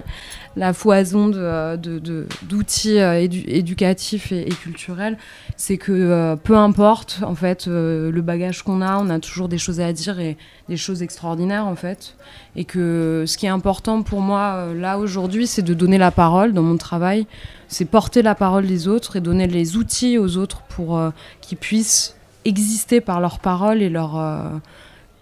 la, 0.56 0.72
foison 0.72 1.28
d'outils 1.28 2.94
de, 2.94 3.26
de, 3.26 3.50
éducatifs 3.50 4.32
et, 4.32 4.48
culturels, 4.48 5.18
c'est 5.56 5.76
que 5.76 6.36
peu 6.36 6.56
importe 6.56 7.20
en 7.22 7.34
fait 7.34 7.66
le 7.66 8.20
bagage 8.22 8.62
qu'on 8.62 8.80
a, 8.80 8.98
on 8.98 9.10
a 9.10 9.18
toujours 9.20 9.48
des 9.48 9.58
choses 9.58 9.80
à 9.80 9.92
dire 9.92 10.18
et 10.20 10.38
des 10.68 10.76
choses 10.76 11.02
extraordinaires 11.02 11.66
en 11.66 11.76
fait, 11.76 12.16
et 12.56 12.64
que 12.64 13.24
ce 13.26 13.36
qui 13.36 13.46
est 13.46 13.50
important 13.50 14.02
pour 14.02 14.20
moi 14.20 14.72
là 14.74 14.98
aujourd'hui, 14.98 15.46
c'est 15.46 15.62
de 15.62 15.74
donner 15.74 15.98
la 15.98 16.10
parole 16.10 16.54
dans 16.54 16.62
mon 16.62 16.78
travail, 16.78 17.26
c'est 17.68 17.84
porter 17.84 18.22
la 18.22 18.34
parole 18.34 18.66
des 18.66 18.88
autres 18.88 19.16
et 19.16 19.20
donner 19.20 19.46
les 19.46 19.76
outils 19.76 20.16
aux 20.16 20.38
autres 20.38 20.62
pour 20.62 20.98
qu'ils 21.42 21.58
puissent 21.58 22.17
exister 22.48 23.00
par 23.00 23.20
leurs 23.20 23.38
paroles 23.38 23.82
et 23.82 23.92
euh, 23.94 24.58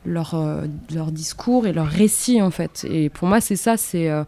euh, 0.07 0.67
leur, 0.91 1.13
discours 1.13 1.67
et 1.67 1.73
leur 1.73 1.89
récit 1.89 2.41
en 2.41 2.51
fait. 2.51 2.87
Et 2.89 3.11
pour 3.11 3.29
moi 3.29 3.41
c'est 3.41 3.57
ça, 3.57 3.77
c'est 3.77 4.09
euh, 4.09 4.25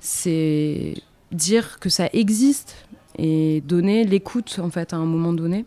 c'est 0.00 0.94
dire 1.32 1.78
que 1.78 1.88
ça 1.88 2.08
existe 2.12 2.86
et 3.16 3.62
donner 3.66 4.04
l'écoute 4.04 4.60
en 4.62 4.70
fait 4.70 4.92
à 4.92 4.96
un 4.96 5.06
moment 5.06 5.32
donné. 5.32 5.64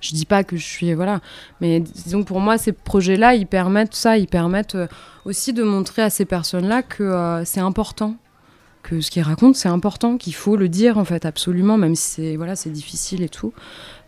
Je 0.00 0.12
dis 0.12 0.26
pas 0.26 0.44
que 0.44 0.56
je 0.56 0.64
suis 0.64 0.92
voilà, 0.92 1.20
mais 1.60 1.80
disons 1.80 2.22
pour 2.22 2.38
moi 2.38 2.58
ces 2.58 2.72
projets-là, 2.72 3.34
ils 3.34 3.46
permettent 3.46 3.94
ça, 3.94 4.18
ils 4.18 4.28
permettent 4.28 4.76
aussi 5.24 5.54
de 5.54 5.62
montrer 5.62 6.02
à 6.02 6.10
ces 6.10 6.26
personnes-là 6.26 6.82
que 6.82 7.42
c'est 7.44 7.60
important 7.60 8.16
que 8.86 9.00
ce 9.00 9.10
qu'ils 9.10 9.22
racontent, 9.22 9.54
c'est 9.54 9.68
important, 9.68 10.16
qu'il 10.16 10.34
faut 10.34 10.56
le 10.56 10.68
dire 10.68 10.96
en 10.96 11.04
fait 11.04 11.26
absolument, 11.26 11.76
même 11.76 11.96
si 11.96 12.08
c'est 12.08 12.36
voilà, 12.36 12.54
c'est 12.54 12.70
difficile 12.70 13.22
et 13.22 13.28
tout, 13.28 13.52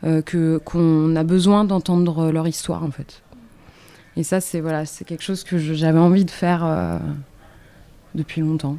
euh, 0.04 0.22
que 0.22 0.58
qu'on 0.64 1.16
a 1.16 1.24
besoin 1.24 1.64
d'entendre 1.64 2.30
leur 2.30 2.46
histoire 2.46 2.84
en 2.84 2.92
fait. 2.92 3.22
Et 4.16 4.22
ça, 4.22 4.40
c'est 4.40 4.60
voilà, 4.60 4.86
c'est 4.86 5.04
quelque 5.04 5.24
chose 5.24 5.42
que 5.42 5.58
j'avais 5.58 5.98
envie 5.98 6.24
de 6.24 6.30
faire 6.30 6.64
euh, 6.64 6.98
depuis 8.14 8.40
longtemps. 8.40 8.78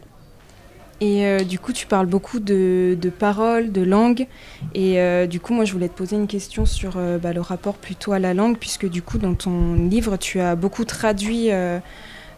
Et 1.01 1.25
euh, 1.25 1.43
du 1.43 1.59
coup, 1.59 1.73
tu 1.73 1.85
parles 1.85 2.07
beaucoup 2.07 2.39
de, 2.39 2.97
de 2.99 3.09
paroles, 3.09 3.71
de 3.71 3.81
langue. 3.81 4.27
Et 4.75 5.27
du 5.27 5.39
coup, 5.41 5.53
moi, 5.53 5.65
je 5.65 5.73
voulais 5.73 5.89
te 5.89 5.97
poser 5.97 6.15
une 6.15 6.27
question 6.27 6.65
sur 6.65 6.97
bah, 7.21 7.33
le 7.33 7.41
rapport 7.41 7.75
plutôt 7.75 8.11
à 8.13 8.19
la 8.19 8.33
langue, 8.33 8.57
puisque 8.57 8.89
du 8.89 9.01
coup, 9.01 9.17
dans 9.17 9.33
ton 9.33 9.75
livre, 9.75 10.17
tu 10.17 10.39
as 10.39 10.55
beaucoup 10.55 10.83
traduit 10.83 11.49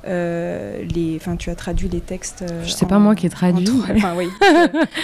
les, 0.03 1.15
enfin, 1.15 1.35
tu 1.35 1.49
as 1.49 1.55
traduit 1.55 1.89
les 1.89 2.01
textes. 2.01 2.43
Euh, 2.43 2.63
je 2.63 2.71
sais 2.71 2.85
pas 2.85 2.99
moi 2.99 3.15
qui 3.15 3.25
ai 3.25 3.29
traduit. 3.29 3.69
Enfin, 3.95 4.13
oui. 4.15 4.27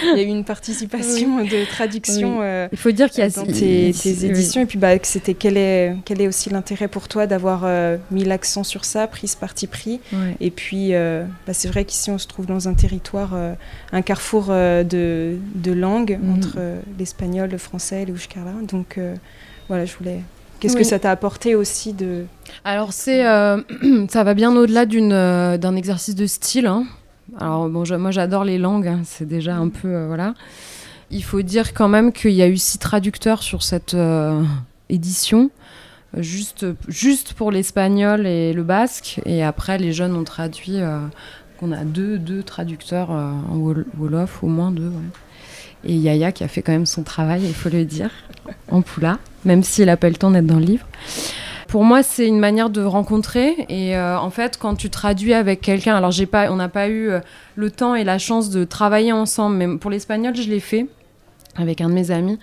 Il 0.04 0.18
y 0.18 0.20
a 0.20 0.24
eu 0.24 0.28
une 0.28 0.44
participation 0.44 1.44
de 1.44 1.70
traduction. 1.70 2.40
Euh, 2.42 2.68
il 2.72 2.78
faut 2.78 2.92
dire 2.92 3.10
qu'il 3.10 3.24
y 3.24 3.28
a 3.28 3.30
dans 3.30 3.46
tes, 3.46 3.90
éditions. 3.90 4.62
Et 4.62 4.66
puis, 4.66 4.78
bah, 4.78 4.92
c'était 5.04 5.34
quel 5.34 5.58
est, 5.58 5.96
quel 6.06 6.22
est 6.22 6.28
aussi 6.28 6.50
l'intérêt 6.50 6.88
pour 6.88 7.08
toi 7.08 7.28
d'avoir 7.28 7.68
mis 8.12 8.24
l'accent 8.24 8.64
sur 8.64 8.86
ça, 8.86 9.08
pris 9.08 9.28
ce 9.28 9.38
parti 9.38 9.68
pris. 9.68 10.00
Et 10.40 10.52
puis, 10.52 10.92
bah, 10.92 11.54
c'est 11.54 11.68
vrai 11.68 11.86
qu'ici, 11.86 12.12
on 12.12 12.18
se 12.18 12.28
trouve 12.28 12.46
dans 12.46 12.68
un 12.68 12.74
territoire, 12.74 13.36
un 13.92 14.02
carrefour 14.02 14.48
de, 14.48 15.38
de 15.56 15.72
langues 15.72 16.20
mm. 16.22 16.34
entre 16.34 16.58
l'espagnol, 16.98 17.50
le 17.50 17.58
français, 17.58 18.06
le 18.06 18.14
euskara. 18.14 18.54
Donc, 18.68 19.00
voilà, 19.68 19.86
je 19.86 19.96
voulais 19.98 20.22
Qu'est-ce 20.60 20.78
que 20.78 20.84
ça 20.84 21.00
t'a 21.00 21.12
apporté 21.12 21.56
aussi 21.56 21.94
de 21.94 22.26
Alors 22.64 22.94
c'est, 22.94 23.26
euh, 23.28 23.62
ça 24.10 24.24
va 24.24 24.34
bien 24.34 24.56
au-delà 24.56 24.86
d'une, 24.86 25.14
euh, 25.14 25.58
d'un 25.58 25.76
exercice 25.76 26.16
de 26.16 26.26
style. 26.26 26.66
Hein. 26.66 26.86
Alors 27.40 27.70
bon, 27.70 27.84
moi 27.98 28.12
j'adore 28.12 28.44
les 28.44 28.58
langues, 28.58 28.88
hein. 28.88 29.02
c'est 29.04 29.28
déjà 29.28 29.56
un 29.56 29.70
peu 29.70 29.88
euh, 29.88 30.08
voilà. 30.08 30.34
Il 31.12 31.24
faut 31.24 31.42
dire 31.42 31.74
quand 31.74 31.88
même 31.88 32.12
qu'il 32.12 32.32
y 32.32 32.42
a 32.42 32.48
eu 32.48 32.58
six 32.58 32.80
traducteurs 32.80 33.42
sur 33.42 33.64
cette 33.64 33.96
édition, 34.90 35.52
juste, 36.18 36.66
juste 36.90 37.32
pour 37.32 37.50
l'espagnol 37.50 38.28
et 38.28 38.52
le 38.52 38.64
basque, 38.64 39.22
et 39.26 39.42
après 39.42 39.78
les 39.78 39.94
jeunes 39.94 40.18
ont 40.18 40.26
traduit. 40.26 40.80
qu'on 41.62 41.72
a 41.72 41.86
deux, 41.86 42.18
deux 42.18 42.44
traducteurs 42.44 43.10
en 43.12 43.56
wolof, 43.98 44.44
au 44.44 44.48
moins 44.48 44.70
deux. 44.70 44.92
Et 45.88 45.94
Yaya 45.94 46.32
qui 46.32 46.44
a 46.44 46.48
fait 46.48 46.62
quand 46.62 46.74
même 46.74 46.86
son 46.86 47.04
travail, 47.04 47.42
il 47.44 47.54
faut 47.54 47.70
le 47.70 47.86
dire, 47.86 48.12
en 48.70 48.82
poula 48.82 49.18
même 49.48 49.64
s'il 49.64 49.86
n'a 49.86 49.98
pas 49.98 50.10
le 50.10 50.16
temps 50.16 50.30
d'être 50.30 50.46
dans 50.46 50.60
le 50.60 50.66
livre. 50.66 50.86
Pour 51.68 51.84
moi, 51.84 52.04
c'est 52.04 52.28
une 52.28 52.40
manière 52.40 52.70
de 52.70 52.82
rencontrer. 52.82 53.66
Et 53.70 53.98
euh, 53.98 54.20
en 54.20 54.30
fait, 54.30 54.58
quand 54.58 54.76
tu 54.76 54.90
traduis 54.90 55.34
avec 55.34 55.62
quelqu'un, 55.62 55.96
alors 55.96 56.12
j'ai 56.12 56.26
pas, 56.26 56.52
on 56.52 56.56
n'a 56.56 56.70
pas 56.70 56.88
eu 56.88 57.10
euh, 57.10 57.20
le 57.56 57.72
temps 57.72 57.96
et 57.96 58.04
la 58.04 58.20
chance 58.20 58.50
de 58.50 58.64
travailler 58.64 59.12
ensemble, 59.12 59.56
mais 59.56 59.78
pour 59.78 59.90
l'espagnol, 59.90 60.36
je 60.36 60.50
l'ai 60.50 60.60
fait 60.60 60.86
avec 61.56 61.82
un 61.82 61.90
de 61.90 61.94
mes 61.94 62.12
amis. 62.12 62.38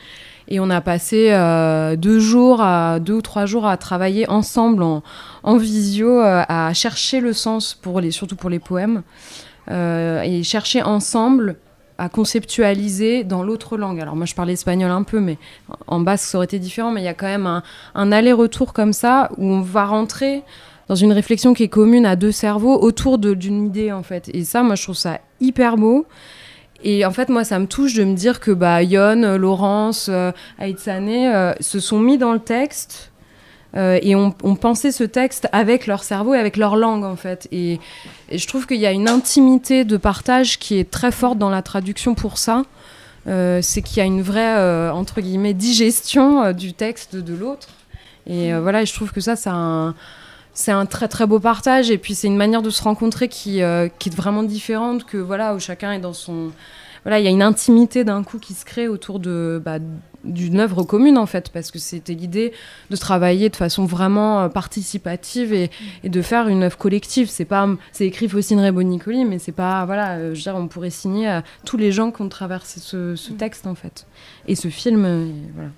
Et 0.49 0.61
on 0.61 0.69
a 0.69 0.83
passé 0.83 1.29
euh, 1.31 1.97
deux 1.97 2.21
jours, 2.21 2.61
à, 2.61 3.01
deux 3.01 3.15
ou 3.15 3.23
trois 3.23 3.47
jours 3.47 3.67
à 3.67 3.79
travailler 3.79 4.29
ensemble 4.29 4.83
en, 4.83 5.57
visio, 5.57 6.21
à 6.21 6.71
chercher 6.75 7.21
le 7.21 7.33
sens, 7.33 7.73
pour 7.75 8.01
les, 8.01 8.11
surtout 8.11 8.37
pour 8.37 8.51
les 8.51 8.59
poèmes, 8.59 9.03
et 9.71 10.43
chercher 10.43 10.83
ensemble 10.83 11.57
à 11.99 12.09
conceptualiser 12.09 13.25
dans 13.25 13.43
l'autre 13.43 13.77
langue. 13.77 14.01
Alors 14.01 14.17
moi 14.17 14.27
je 14.27 14.35
parle 14.35 14.51
espagnol 14.51 14.91
un 14.91 15.03
peu, 15.03 15.21
mais 15.21 15.39
en 15.87 16.01
basque 16.01 16.27
ça 16.27 16.39
aurait 16.39 16.47
été 16.47 16.59
différent, 16.59 16.91
mais 16.91 17.01
il 17.01 17.05
y 17.05 17.09
a 17.09 17.15
quand 17.15 17.27
même 17.27 17.47
un, 17.95 18.13
aller-retour 18.13 18.73
comme 18.73 18.93
ça 18.93 19.31
où 19.37 19.47
on 19.47 19.61
va 19.61 19.85
rentrer 19.85 20.43
dans 20.89 20.95
une 20.95 21.13
réflexion 21.13 21.55
qui 21.55 21.63
est 21.63 21.69
commune 21.69 22.05
à 22.05 22.17
deux 22.17 22.33
cerveaux 22.33 22.79
autour 22.81 23.19
d'une 23.19 23.67
idée 23.67 23.93
en 23.93 24.03
fait. 24.03 24.29
Et 24.35 24.45
ça, 24.45 24.63
moi 24.63 24.75
je 24.75 24.83
trouve 24.83 24.97
ça 24.97 25.21
hyper 25.41 25.77
beau. 25.77 26.07
Et 26.87 27.07
en 27.07 27.13
fait, 27.13 27.31
moi, 27.31 27.45
ça 27.45 27.59
me 27.59 27.67
touche 27.67 27.95
de 27.95 28.05
me 28.05 28.15
dire 28.15 28.41
que 28.41 28.51
bah, 28.51 28.83
Yon, 28.83 29.39
Laurence, 29.39 30.11
euh, 30.13 30.33
euh 30.61 31.55
se 31.59 31.81
sont 31.81 31.99
mis 31.99 32.19
dans 32.19 32.35
le 32.35 32.41
texte 32.41 33.11
euh, 33.77 33.99
et 34.03 34.15
ont 34.15 34.35
on 34.45 34.55
pensait 34.55 34.93
ce 34.93 35.03
texte 35.03 35.49
avec 35.51 35.87
leur 35.87 36.05
cerveau 36.05 36.35
et 36.35 36.39
avec 36.39 36.57
leur 36.57 36.77
langue 36.77 37.05
en 37.05 37.17
fait. 37.17 37.49
Et, 37.51 37.81
je 38.33 38.47
trouve 38.47 38.67
qu'il 38.67 38.79
y 38.79 38.87
a 38.87 38.93
une 38.93 39.09
intimité 39.09 39.85
de 39.85 39.97
partage 39.97 40.59
qui 40.59 40.79
est 40.79 40.91
très 40.91 41.13
forte 41.13 41.39
dans 41.39 41.51
la 41.51 41.63
traduction 41.63 42.15
pour 42.15 42.39
ça. 42.39 42.63
Euh, 43.27 43.61
c'est 43.63 43.83
qu'il 43.83 43.99
y 43.99 44.01
a 44.01 44.05
une 44.05 44.23
vraie 44.23 44.57
euh, 44.59 44.91
entre 44.93 45.21
guillemets 45.21 45.55
digestion 45.55 46.53
du 46.53 46.73
texte 46.73 47.17
de 47.17 47.35
l'autre. 47.35 47.69
Et 48.27 48.55
voilà, 48.55 48.87
je 48.87 48.95
trouve 48.95 49.13
que 49.13 49.21
ça, 49.21 49.37
c'est 49.37 50.71
un 50.71 50.87
très 50.87 51.09
très 51.09 51.27
beau 51.27 51.41
partage 51.41 51.91
et 51.91 51.99
puis 51.99 52.15
c'est 52.15 52.27
une 52.27 52.39
manière 52.39 52.63
de 52.63 52.71
se 52.71 52.83
rencontrer 52.83 53.29
qui, 53.29 53.61
qui 53.99 54.09
est 54.09 54.15
vraiment 54.15 54.43
différente 54.43 55.05
que 55.05 55.19
voilà 55.19 55.55
où 55.55 55.61
chacun 55.61 55.93
est 55.93 55.99
dans 55.99 56.15
son 56.15 56.51
voilà 57.03 57.19
il 57.19 57.25
y 57.27 57.29
a 57.29 57.31
une 57.31 57.43
intimité 57.43 58.03
d'un 58.03 58.25
coup 58.25 58.39
qui 58.39 58.55
se 58.55 58.65
crée 58.65 58.89
autour 58.89 59.19
de 59.19 59.61
bah, 59.63 59.79
d'une 60.25 60.61
œuvre 60.61 60.83
commune 60.83 61.19
en 61.19 61.27
fait 61.27 61.51
parce 61.51 61.71
que 61.71 61.79
c'était 61.79 62.15
l'idée 62.15 62.53
de 62.91 62.97
travailler 62.97 63.49
de 63.49 63.57
façon 63.57 63.85
vraiment 63.85 64.43
euh, 64.43 64.49
participative 64.49 65.53
et, 65.53 65.71
de 66.05 66.23
faire 66.23 66.49
une 66.49 66.63
œuvre 66.63 66.79
collective. 66.79 67.29
C'est 67.29 67.45
pas 67.45 67.69
c'est 67.93 68.07
écrit 68.07 68.29
Faustine 68.29 68.61
Rebon-Nicoli 68.61 69.25
mais 69.25 69.39
c'est 69.39 69.53
pas 69.53 69.85
voilà 69.85 70.17
euh, 70.17 70.35
je 70.35 70.39
veux 70.39 70.43
dire 70.43 70.57
on 70.57 70.69
pourrait 70.69 70.91
signer 70.91 71.29
à 71.29 71.45
tous 71.65 71.77
les 71.77 71.93
gens 71.93 72.11
qui 72.11 72.23
ont 72.23 72.29
traversé 72.29 72.81
ce, 72.81 73.17
ce 73.17 73.33
mm. 73.33 73.37
texte 73.37 73.67
en 73.67 73.75
fait. 73.75 74.07
Et 74.49 74.55
ce 74.55 74.69
film 74.69 75.05
et 75.05 75.53
voilà 75.55 75.71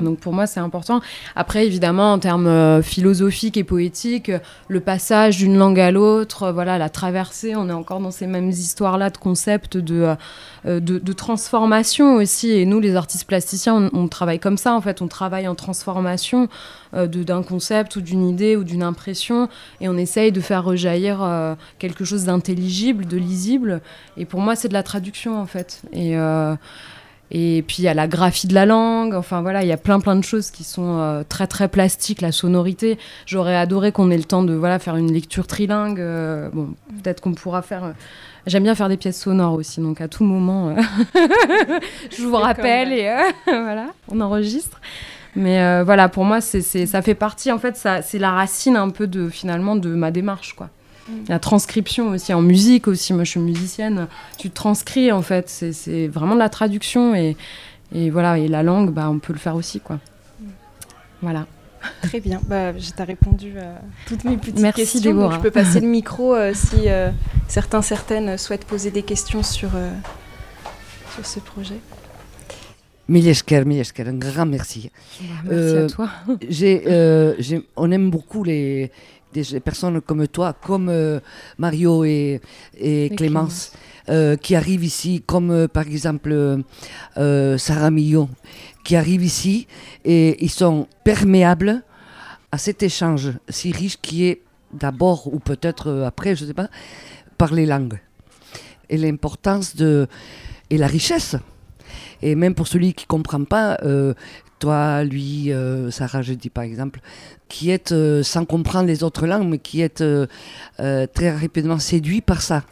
donc 0.00 0.18
pour 0.18 0.32
moi, 0.32 0.46
c'est 0.46 0.60
important. 0.60 1.00
Après, 1.36 1.66
évidemment, 1.66 2.12
en 2.12 2.18
termes 2.18 2.46
euh, 2.46 2.82
philosophiques 2.82 3.56
et 3.56 3.64
poétiques, 3.64 4.30
le 4.68 4.80
passage 4.80 5.38
d'une 5.38 5.56
langue 5.56 5.80
à 5.80 5.90
l'autre, 5.90 6.44
euh, 6.44 6.52
voilà, 6.52 6.78
la 6.78 6.88
traversée, 6.88 7.56
on 7.56 7.68
est 7.68 7.72
encore 7.72 8.00
dans 8.00 8.10
ces 8.10 8.26
mêmes 8.26 8.50
histoires-là 8.50 9.10
de 9.10 9.18
concepts 9.18 9.76
de, 9.76 10.14
euh, 10.66 10.80
de, 10.80 11.12
transformation 11.12 12.16
aussi. 12.16 12.50
Et 12.50 12.64
nous, 12.64 12.80
les 12.80 12.96
artistes 12.96 13.26
plasticiens, 13.26 13.90
on, 13.92 14.08
travaille 14.08 14.38
comme 14.38 14.56
ça, 14.56 14.74
en 14.74 14.80
fait. 14.80 15.02
On 15.02 15.08
travaille 15.08 15.46
en 15.46 15.54
transformation 15.54 16.48
d'un 16.92 17.42
concept 17.42 17.96
ou 17.96 18.00
d'une 18.02 18.28
idée 18.28 18.56
ou 18.56 18.64
d'une 18.64 18.82
impression. 18.82 19.48
Et 19.80 19.88
on 19.88 19.96
essaye 19.96 20.32
de 20.32 20.40
faire 20.40 20.64
rejaillir 20.64 21.56
quelque 21.78 22.04
chose 22.04 22.24
d'intelligible, 22.24 23.06
de 23.06 23.16
lisible. 23.16 23.80
Et 24.16 24.24
pour 24.24 24.40
moi, 24.40 24.56
c'est 24.56 24.68
de 24.68 24.74
la 24.74 24.82
traduction, 24.82 25.40
en 25.40 25.46
fait. 25.46 25.82
Et 25.92 26.16
et 27.30 27.64
puis 27.66 27.76
il 27.78 27.84
y 27.84 27.88
a 27.88 27.94
la 27.94 28.06
graphie 28.06 28.46
de 28.46 28.52
la 28.52 28.66
langue, 28.66 29.14
enfin 29.14 29.40
voilà, 29.40 29.62
il 29.62 29.68
y 29.68 29.72
a 29.72 29.78
plein 29.78 30.00
plein 30.00 30.16
de 30.16 30.24
choses 30.24 30.50
qui 30.50 30.64
sont 30.64 30.98
euh, 30.98 31.22
très 31.26 31.46
très 31.46 31.68
plastiques, 31.68 32.20
la 32.20 32.30
sonorité. 32.30 32.98
J'aurais 33.24 33.56
adoré 33.56 33.90
qu'on 33.90 34.10
ait 34.10 34.18
le 34.18 34.24
temps 34.24 34.42
de 34.42 34.52
voilà 34.52 34.78
faire 34.78 34.96
une 34.96 35.10
lecture 35.10 35.46
trilingue. 35.46 36.00
Euh, 36.00 36.50
bon, 36.52 36.74
peut-être 37.02 37.22
qu'on 37.22 37.32
pourra 37.32 37.62
faire. 37.62 37.84
Euh, 37.84 37.92
j'aime 38.46 38.64
bien 38.64 38.74
faire 38.74 38.90
des 38.90 38.98
pièces 38.98 39.20
sonores 39.20 39.54
aussi, 39.54 39.80
donc 39.80 40.02
à 40.02 40.08
tout 40.08 40.24
moment, 40.24 40.76
je 42.10 42.22
vous 42.22 42.36
rappelle 42.36 42.92
et 42.92 43.10
voilà, 43.46 43.86
on 44.08 44.20
enregistre. 44.20 44.80
Mais 45.34 45.82
voilà, 45.84 46.10
pour 46.10 46.26
moi, 46.26 46.42
c'est, 46.42 46.60
ça 46.60 47.00
fait 47.00 47.14
partie, 47.14 47.50
en 47.50 47.58
fait, 47.58 47.76
ça, 47.76 48.02
c'est 48.02 48.18
la 48.18 48.32
racine 48.32 48.76
un 48.76 48.90
peu 48.90 49.06
de 49.06 49.30
finalement 49.30 49.76
de 49.76 49.88
ma 49.94 50.10
démarche, 50.10 50.52
quoi. 50.52 50.68
La 51.28 51.38
transcription 51.38 52.08
aussi, 52.10 52.32
en 52.32 52.42
musique 52.42 52.86
aussi, 52.88 53.12
moi 53.12 53.24
je 53.24 53.30
suis 53.30 53.40
musicienne, 53.40 54.06
tu 54.38 54.50
transcris 54.50 55.10
en 55.12 55.22
fait, 55.22 55.48
c'est 55.48 56.06
vraiment 56.08 56.34
de 56.34 56.38
la 56.40 56.48
traduction 56.48 57.14
et, 57.14 57.36
et, 57.94 58.08
voilà, 58.10 58.38
et 58.38 58.46
la 58.48 58.62
langue, 58.62 58.90
bah, 58.92 59.08
on 59.10 59.18
peut 59.18 59.32
le 59.32 59.38
faire 59.38 59.56
aussi 59.56 59.80
quoi. 59.80 59.98
Voilà. 61.20 61.46
Très 62.02 62.20
bien, 62.20 62.40
bah, 62.46 62.78
je 62.78 62.90
t'ai 62.92 63.02
répondu 63.02 63.58
à 63.58 63.80
toutes 64.06 64.22
mes 64.24 64.36
petites 64.36 64.60
Merci 64.60 64.92
questions. 64.92 65.14
Donc 65.14 65.32
je 65.32 65.38
peux 65.38 65.50
passer 65.50 65.80
le 65.80 65.88
micro 65.88 66.34
euh, 66.34 66.52
si 66.54 66.88
euh, 66.88 67.10
certains, 67.48 67.82
certaines 67.82 68.38
souhaitent 68.38 68.64
poser 68.64 68.92
des 68.92 69.02
questions 69.02 69.42
sur, 69.42 69.70
euh, 69.74 69.90
sur 71.14 71.26
ce 71.26 71.40
projet. 71.40 71.74
Miliesker, 73.08 73.64
Miliesker, 73.64 74.04
un 74.08 74.14
grand 74.14 74.46
merci. 74.46 74.90
Bah, 75.20 75.26
merci 75.44 75.52
Euh, 75.74 75.86
à 75.86 75.90
toi. 75.90 76.08
J'ai, 76.48 76.84
euh, 76.86 77.34
j'ai- 77.40 77.66
on 77.76 77.90
aime 77.90 78.10
beaucoup 78.10 78.44
les, 78.44 78.92
des 79.32 79.60
personnes 79.60 80.00
comme 80.00 80.26
toi, 80.28 80.52
comme 80.52 80.88
euh, 80.88 81.20
Mario 81.58 82.04
et, 82.04 82.40
et, 82.78 83.10
Clémence, 83.16 83.72
euh, 84.08 84.36
qui 84.36 84.54
arrivent 84.54 84.84
ici, 84.84 85.22
comme 85.26 85.50
euh, 85.50 85.68
par 85.68 85.86
exemple 85.86 86.62
Sarah 87.16 87.90
Millon, 87.90 88.28
qui 88.84 88.96
arrivent 88.96 89.24
ici 89.24 89.66
et 90.04 90.42
ils 90.44 90.50
sont 90.50 90.86
perméables 91.04 91.82
à 92.50 92.58
cet 92.58 92.82
échange 92.82 93.32
si 93.48 93.72
riche 93.72 93.98
qui 94.00 94.24
est 94.24 94.42
d'abord, 94.72 95.32
ou 95.32 95.38
peut-être 95.38 96.02
après, 96.06 96.34
je 96.34 96.44
ne 96.44 96.48
sais 96.48 96.54
pas, 96.54 96.68
par 97.38 97.52
les 97.52 97.66
langues. 97.66 98.00
Et 98.88 98.96
l'importance 98.98 99.76
de. 99.76 100.06
et 100.70 100.78
la 100.78 100.86
richesse. 100.86 101.36
Et 102.22 102.34
même 102.34 102.54
pour 102.54 102.68
celui 102.68 102.94
qui 102.94 103.04
ne 103.04 103.08
comprend 103.08 103.44
pas, 103.44 103.78
euh, 103.82 104.14
toi, 104.62 105.02
lui, 105.02 105.52
euh, 105.52 105.90
Sarah, 105.90 106.22
je 106.22 106.34
dis 106.34 106.48
par 106.48 106.62
exemple, 106.62 107.00
qui 107.48 107.70
est 107.70 107.90
euh, 107.90 108.22
sans 108.22 108.44
comprendre 108.44 108.86
les 108.86 109.02
autres 109.02 109.26
langues, 109.26 109.48
mais 109.48 109.58
qui 109.58 109.80
est 109.80 110.00
euh, 110.02 110.26
très 110.78 111.36
rapidement 111.36 111.80
séduit 111.80 112.20
par 112.20 112.42
ça. 112.42 112.62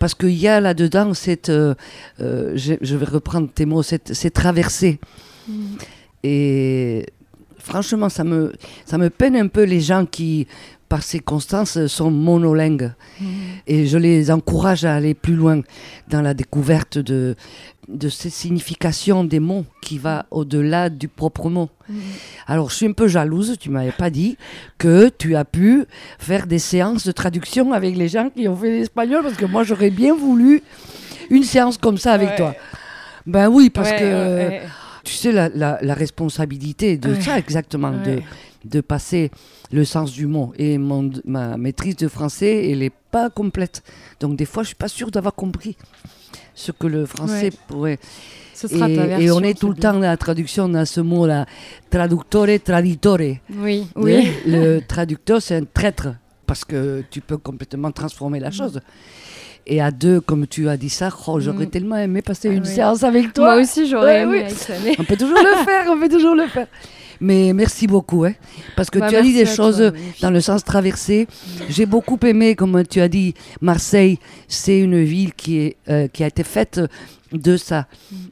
Parce 0.00 0.16
qu'il 0.16 0.36
y 0.36 0.48
a 0.48 0.60
là-dedans 0.60 1.14
cette, 1.14 1.48
je, 1.48 2.74
je 2.80 2.96
vais 2.96 3.04
reprendre 3.04 3.48
tes 3.54 3.66
mots, 3.66 3.84
cette, 3.84 4.14
cette 4.14 4.34
traversée. 4.34 4.98
Et 6.24 7.06
franchement, 7.58 8.08
ça 8.08 8.24
me, 8.24 8.52
ça 8.84 8.98
me 8.98 9.08
peine 9.08 9.36
un 9.36 9.46
peu 9.46 9.62
les 9.62 9.80
gens 9.80 10.06
qui, 10.06 10.48
par 10.88 11.04
circonstances, 11.04 11.86
sont 11.86 12.10
monolingues. 12.10 12.92
Et 13.66 13.86
je 13.86 13.98
les 13.98 14.30
encourage 14.32 14.84
à 14.84 14.94
aller 14.96 15.14
plus 15.14 15.34
loin 15.34 15.60
dans 16.08 16.22
la 16.22 16.34
découverte 16.34 16.98
de, 16.98 17.36
de 17.88 18.08
ces 18.10 18.28
significations 18.30 19.24
des 19.24 19.40
mots 19.40 19.64
qui 19.80 19.96
va 19.98 20.26
au-delà 20.30 20.90
du 20.90 21.08
propre 21.08 21.48
mot. 21.48 21.70
Alors, 22.46 22.68
je 22.70 22.74
suis 22.76 22.86
un 22.86 22.92
peu 22.92 23.08
jalouse, 23.08 23.56
tu 23.58 23.70
m'avais 23.70 23.92
pas 23.92 24.10
dit 24.10 24.36
que 24.76 25.08
tu 25.08 25.34
as 25.36 25.44
pu 25.46 25.84
faire 26.18 26.46
des 26.46 26.58
séances 26.58 27.06
de 27.06 27.12
traduction 27.12 27.72
avec 27.72 27.96
les 27.96 28.08
gens 28.08 28.28
qui 28.28 28.46
ont 28.46 28.56
fait 28.56 28.70
l'espagnol, 28.70 29.22
parce 29.22 29.36
que 29.36 29.46
moi, 29.46 29.64
j'aurais 29.64 29.90
bien 29.90 30.14
voulu 30.14 30.62
une 31.30 31.44
séance 31.44 31.78
comme 31.78 31.96
ça 31.98 32.12
avec 32.12 32.28
Ouais. 32.30 32.36
toi. 32.36 32.54
Ben 33.26 33.48
oui, 33.48 33.70
parce 33.70 33.90
Ouais, 33.90 33.98
que 33.98 34.04
ouais, 34.48 34.62
tu 35.04 35.14
sais 35.14 35.32
la, 35.32 35.48
la- 35.48 35.78
la 35.80 35.94
responsabilité 35.94 36.98
de 36.98 37.14
ça 37.20 37.38
exactement, 37.38 37.90
de. 37.92 38.20
De 38.70 38.80
passer 38.80 39.30
le 39.72 39.84
sens 39.84 40.12
du 40.12 40.26
mot. 40.26 40.52
Et 40.58 40.78
mon, 40.78 41.10
ma 41.24 41.56
maîtrise 41.56 41.96
de 41.96 42.08
français, 42.08 42.70
elle 42.70 42.80
n'est 42.80 42.92
pas 43.10 43.30
complète. 43.30 43.82
Donc 44.20 44.36
des 44.36 44.44
fois, 44.44 44.62
je 44.62 44.68
suis 44.68 44.76
pas 44.76 44.88
sûre 44.88 45.10
d'avoir 45.10 45.34
compris 45.34 45.76
ce 46.54 46.72
que 46.72 46.86
le 46.86 47.06
français 47.06 47.44
Ouais. 47.50 47.52
pourrait. 47.68 47.98
Ce 48.54 48.66
sera 48.66 48.88
Et, 48.90 48.96
ta 48.96 49.20
et 49.20 49.30
on 49.30 49.40
est 49.40 49.56
tout 49.58 49.68
le 49.68 49.74
bien. 49.74 49.92
temps 49.92 49.98
dans 50.00 50.06
la 50.06 50.16
traduction, 50.16 50.68
dans 50.68 50.84
ce 50.84 51.00
mot-là, 51.00 51.46
traductore, 51.90 52.46
traditore. 52.64 53.18
Oui, 53.50 53.86
Vous 53.94 54.02
oui. 54.04 54.28
le 54.46 54.80
traducteur, 54.80 55.40
c'est 55.40 55.54
un 55.56 55.64
traître, 55.64 56.08
parce 56.46 56.64
que 56.64 57.04
tu 57.10 57.20
peux 57.20 57.36
complètement 57.38 57.92
transformer 57.92 58.40
la 58.40 58.50
chose. 58.50 58.80
Et 59.64 59.80
à 59.80 59.90
deux, 59.90 60.20
comme 60.20 60.46
tu 60.46 60.68
as 60.68 60.76
dit 60.76 60.88
ça, 60.88 61.10
oh, 61.28 61.38
j'aurais 61.38 61.66
Mm. 61.66 61.70
tellement 61.70 61.96
aimé 61.96 62.20
passer 62.22 62.48
Ah 62.50 62.54
une 62.54 62.62
oui. 62.62 62.68
séance 62.68 63.04
avec 63.04 63.32
toi. 63.32 63.52
Moi 63.54 63.62
aussi, 63.62 63.86
j'aurais 63.88 64.24
Ouais, 64.24 64.40
aimé 64.40 64.46
oui. 64.84 64.96
On 64.98 65.04
peut 65.04 65.16
toujours 65.16 65.38
le 65.38 65.64
faire, 65.64 65.86
on 65.90 66.00
peut 66.00 66.08
toujours 66.08 66.34
le 66.34 66.46
faire. 66.48 66.66
Mais 67.20 67.52
merci 67.52 67.86
beaucoup, 67.86 68.24
hein, 68.24 68.34
parce 68.76 68.90
que 68.90 68.98
Bah, 68.98 69.08
tu 69.08 69.16
as 69.16 69.22
dit 69.22 69.32
des 69.34 69.46
choses 69.46 69.76
toi, 69.78 69.90
magnifique. 69.90 70.22
dans 70.22 70.30
le 70.30 70.40
sens 70.40 70.64
traversé. 70.64 71.26
J'ai 71.68 71.86
beaucoup 71.86 72.18
aimé, 72.24 72.54
comme 72.54 72.84
tu 72.86 73.00
as 73.00 73.08
dit, 73.08 73.34
Marseille, 73.60 74.18
c'est 74.46 74.78
une 74.78 75.02
ville 75.02 75.34
qui, 75.34 75.58
est, 75.58 75.76
euh, 75.88 76.06
qui 76.08 76.22
a 76.22 76.28
été 76.28 76.44
faite 76.44 76.80
de 77.32 77.56
ça. 77.56 77.86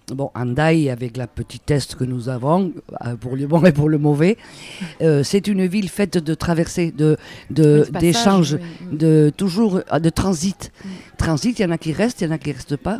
Bon, 0.09 0.31
Andaï, 0.35 0.88
avec 0.88 1.16
la 1.16 1.27
petitesse 1.27 1.94
que 1.94 2.05
nous 2.05 2.29
avons, 2.29 2.72
euh, 3.05 3.16
pour 3.16 3.37
le 3.37 3.46
bon 3.46 3.62
et 3.64 3.72
pour 3.72 3.88
le 3.88 3.99
mauvais, 3.99 4.37
euh, 5.03 5.22
c'est 5.22 5.46
une 5.49 5.66
ville 5.66 5.88
faite 5.88 6.16
de 6.18 6.35
traversées, 6.35 6.92
de, 6.92 7.16
de, 7.51 7.87
d'échanges, 8.01 8.55
oui, 8.55 8.61
oui. 8.92 8.96
de 8.99 9.33
toujours 9.37 9.81
euh, 9.92 9.99
de 9.99 10.09
transit. 10.11 10.70
Mm. 10.85 10.88
Transit, 11.18 11.59
il 11.59 11.62
y 11.62 11.64
en 11.66 11.72
a 11.72 11.79
qui 11.79 11.92
restent, 11.92 12.20
il 12.20 12.25
y 12.25 12.29
en 12.29 12.33
a 12.33 12.38
qui 12.38 12.53
restent 12.53 12.77
pas. 12.77 12.99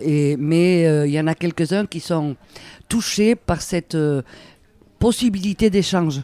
Et, 0.00 0.36
mais 0.36 0.86
euh, 0.86 1.06
il 1.06 1.12
y 1.12 1.18
en 1.20 1.26
a 1.26 1.34
quelques-uns 1.34 1.86
qui 1.86 2.00
sont 2.00 2.36
touchés 2.88 3.34
par 3.34 3.60
cette 3.62 3.94
euh, 3.96 4.22
possibilité 4.98 5.70
d'échange, 5.70 6.22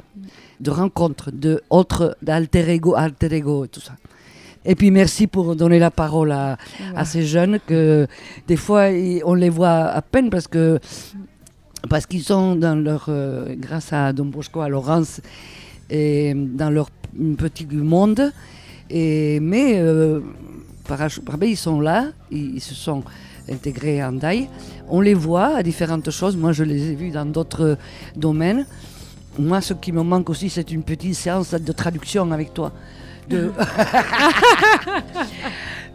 de 0.60 0.70
rencontre, 0.70 1.30
de 1.30 1.62
autre, 1.70 2.16
d'alter 2.22 2.68
ego, 2.70 2.94
alter 2.94 3.32
ego 3.32 3.64
et 3.64 3.68
tout 3.68 3.80
ça. 3.80 3.92
Et 4.64 4.74
puis 4.74 4.90
merci 4.90 5.26
pour 5.26 5.56
donner 5.56 5.78
la 5.78 5.90
parole 5.90 6.32
à, 6.32 6.56
à 6.96 7.04
ces 7.04 7.24
jeunes 7.24 7.58
que 7.66 8.06
des 8.48 8.56
fois 8.56 8.86
on 9.24 9.34
les 9.34 9.50
voit 9.50 9.84
à 9.88 10.00
peine 10.00 10.30
parce 10.30 10.48
que 10.48 10.78
parce 11.90 12.06
qu'ils 12.06 12.22
sont 12.22 12.56
dans 12.56 12.74
leur 12.74 13.06
euh, 13.08 13.54
grâce 13.58 13.92
à 13.92 14.14
Don 14.14 14.24
Bosco, 14.24 14.62
à 14.62 14.70
Laurence 14.70 15.20
et 15.90 16.32
dans 16.34 16.70
leur 16.70 16.88
petit 17.36 17.66
monde 17.66 18.32
et 18.88 19.38
mais 19.40 19.74
euh, 19.74 20.20
par, 20.88 20.98
ils 21.42 21.56
sont 21.58 21.80
là 21.80 22.06
ils, 22.30 22.54
ils 22.54 22.62
se 22.62 22.74
sont 22.74 23.04
intégrés 23.50 24.02
en 24.02 24.12
DAI 24.12 24.48
on 24.88 25.00
les 25.00 25.14
voit 25.14 25.56
à 25.56 25.62
différentes 25.62 26.10
choses 26.10 26.36
moi 26.36 26.52
je 26.52 26.64
les 26.64 26.90
ai 26.90 26.94
vus 26.94 27.10
dans 27.10 27.26
d'autres 27.26 27.76
domaines 28.16 28.66
moi 29.38 29.60
ce 29.60 29.74
qui 29.74 29.92
me 29.92 30.02
manque 30.02 30.30
aussi 30.30 30.48
c'est 30.50 30.70
une 30.70 30.82
petite 30.82 31.14
séance 31.14 31.52
de 31.54 31.72
traduction 31.72 32.30
avec 32.32 32.54
toi 32.54 32.72
de 33.28 33.52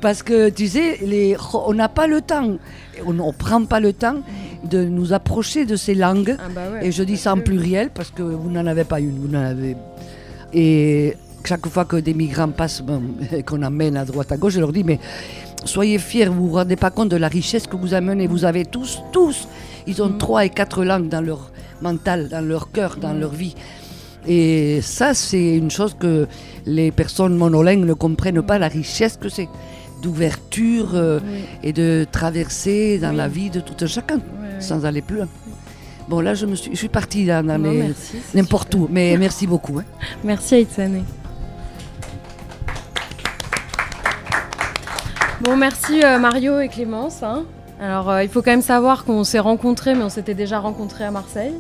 parce 0.02 0.24
que 0.24 0.50
tu 0.50 0.68
sais, 0.68 0.98
les, 1.02 1.36
on 1.54 1.74
n'a 1.74 1.90
pas 1.90 2.08
le 2.08 2.22
temps, 2.22 2.58
on 3.06 3.14
ne 3.14 3.32
prend 3.32 3.64
pas 3.66 3.80
le 3.80 3.94
temps 3.94 4.18
de 4.64 4.84
nous 4.84 5.14
approcher 5.14 5.66
de 5.66 5.76
ces 5.76 5.96
langues. 5.96 6.36
Ah 6.40 6.50
bah 6.54 6.62
ouais, 6.72 6.88
Et 6.88 6.92
je 6.92 7.04
dis 7.04 7.18
ça 7.18 7.34
en 7.34 7.40
pluriel 7.40 7.90
parce 7.94 8.12
que 8.12 8.22
vous 8.24 8.50
n'en 8.50 8.66
avez 8.66 8.84
pas 8.84 9.00
une, 9.00 9.18
vous 9.20 9.28
n'en 9.28 9.44
avez. 9.44 9.76
Et 10.54 11.16
chaque 11.46 11.68
fois 11.68 11.86
que 11.86 11.98
des 11.98 12.14
migrants 12.14 12.50
passent, 12.50 12.84
qu'on 13.46 13.62
amène 13.62 13.98
à 13.98 14.06
droite 14.06 14.32
à 14.32 14.38
gauche, 14.38 14.54
je 14.54 14.60
leur 14.60 14.74
dis 14.74 14.84
mais 14.84 15.00
soyez 15.66 15.98
fiers, 16.00 16.26
vous 16.28 16.48
vous 16.50 16.56
rendez 16.56 16.76
pas 16.76 16.92
compte 16.92 17.10
de 17.10 17.18
la 17.18 17.28
richesse 17.28 17.68
que 17.68 17.76
vous 17.76 17.94
amenez. 17.94 18.28
Vous 18.28 18.46
avez 18.46 18.66
tous, 18.66 19.00
tous, 19.12 19.48
ils 19.88 20.02
ont 20.02 20.10
Mm. 20.10 20.18
trois 20.18 20.46
et 20.46 20.50
quatre 20.50 20.84
langues 20.84 21.10
dans 21.10 21.22
leur 21.22 21.52
mental, 21.82 22.30
dans 22.30 22.42
leur 22.46 22.72
cœur, 22.72 22.98
dans 22.98 23.14
leur 23.14 23.32
vie. 23.32 23.56
Et 24.28 24.82
ça, 24.82 25.14
c'est 25.14 25.56
une 25.58 25.72
chose 25.72 25.96
que 25.98 26.28
les 26.66 26.92
personnes 26.92 27.36
monolingues 27.38 27.86
ne 27.86 27.94
comprennent 27.94 28.42
pas, 28.42 28.60
la 28.60 28.68
richesse 28.68 29.18
que 29.18 29.30
c'est 29.30 29.48
d'ouverture 30.02 30.90
euh, 30.94 31.20
Oui. 31.24 31.40
et 31.64 31.74
de 31.74 32.06
traverser 32.12 33.00
dans 33.00 33.12
Oui. 33.12 33.16
la 33.18 33.28
vie 33.28 33.50
de 33.50 33.60
tout 33.60 33.76
un 33.82 33.88
chacun, 33.88 34.20
sans 34.60 34.86
aller 34.86 35.02
plus 35.02 35.18
loin. 35.18 35.28
Bon, 36.10 36.22
là, 36.22 36.34
je, 36.34 36.46
me 36.46 36.56
suis, 36.56 36.72
je 36.72 36.78
suis 36.78 36.90
partie 36.90 37.26
dans, 37.26 37.46
dans 37.46 37.58
n'importe 38.34 38.74
où, 38.76 38.88
mais 38.92 39.16
merci 39.18 39.46
beaucoup. 39.46 39.78
hein. 39.80 39.86
Merci 40.24 40.56
Aïtsane. 40.56 41.04
Bon, 45.42 45.56
merci 45.56 46.04
euh, 46.04 46.20
Mario 46.20 46.60
et 46.60 46.68
Clémence. 46.68 47.24
hein. 47.24 47.46
Alors, 47.82 48.10
euh, 48.10 48.24
il 48.24 48.30
faut 48.30 48.42
quand 48.42 48.52
même 48.52 48.62
savoir 48.62 49.06
qu'on 49.06 49.24
s'est 49.24 49.40
rencontrés, 49.40 49.96
mais 49.96 50.04
on 50.04 50.10
s'était 50.10 50.34
déjà 50.34 50.60
rencontrés 50.60 51.06
à 51.06 51.12
Marseille. 51.12 51.54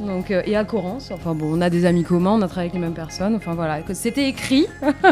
Donc, 0.00 0.30
euh, 0.30 0.42
et 0.46 0.56
à 0.56 0.64
Corrence. 0.64 1.10
Enfin 1.12 1.34
bon, 1.34 1.58
on 1.58 1.60
a 1.60 1.68
des 1.68 1.84
amis 1.84 2.04
communs, 2.04 2.32
on 2.32 2.42
a 2.42 2.46
travaillé 2.46 2.70
avec 2.70 2.74
les 2.74 2.80
mêmes 2.80 2.94
personnes. 2.94 3.34
Enfin 3.34 3.54
voilà, 3.54 3.80
c'était 3.92 4.28
écrit. 4.28 4.66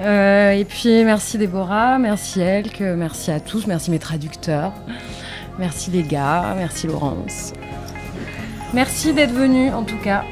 Et 0.00 0.64
puis 0.68 1.02
merci 1.02 1.38
Déborah, 1.38 1.98
merci 1.98 2.40
Elke, 2.40 2.82
merci 2.96 3.32
à 3.32 3.40
tous, 3.40 3.66
merci 3.66 3.90
mes 3.90 3.98
traducteurs, 3.98 4.72
merci 5.58 5.90
les 5.90 6.04
gars, 6.04 6.54
merci 6.56 6.86
Laurence. 6.86 7.52
Merci 8.74 9.12
d'être 9.12 9.32
venus 9.32 9.72
en 9.72 9.82
tout 9.82 9.98
cas. 9.98 10.22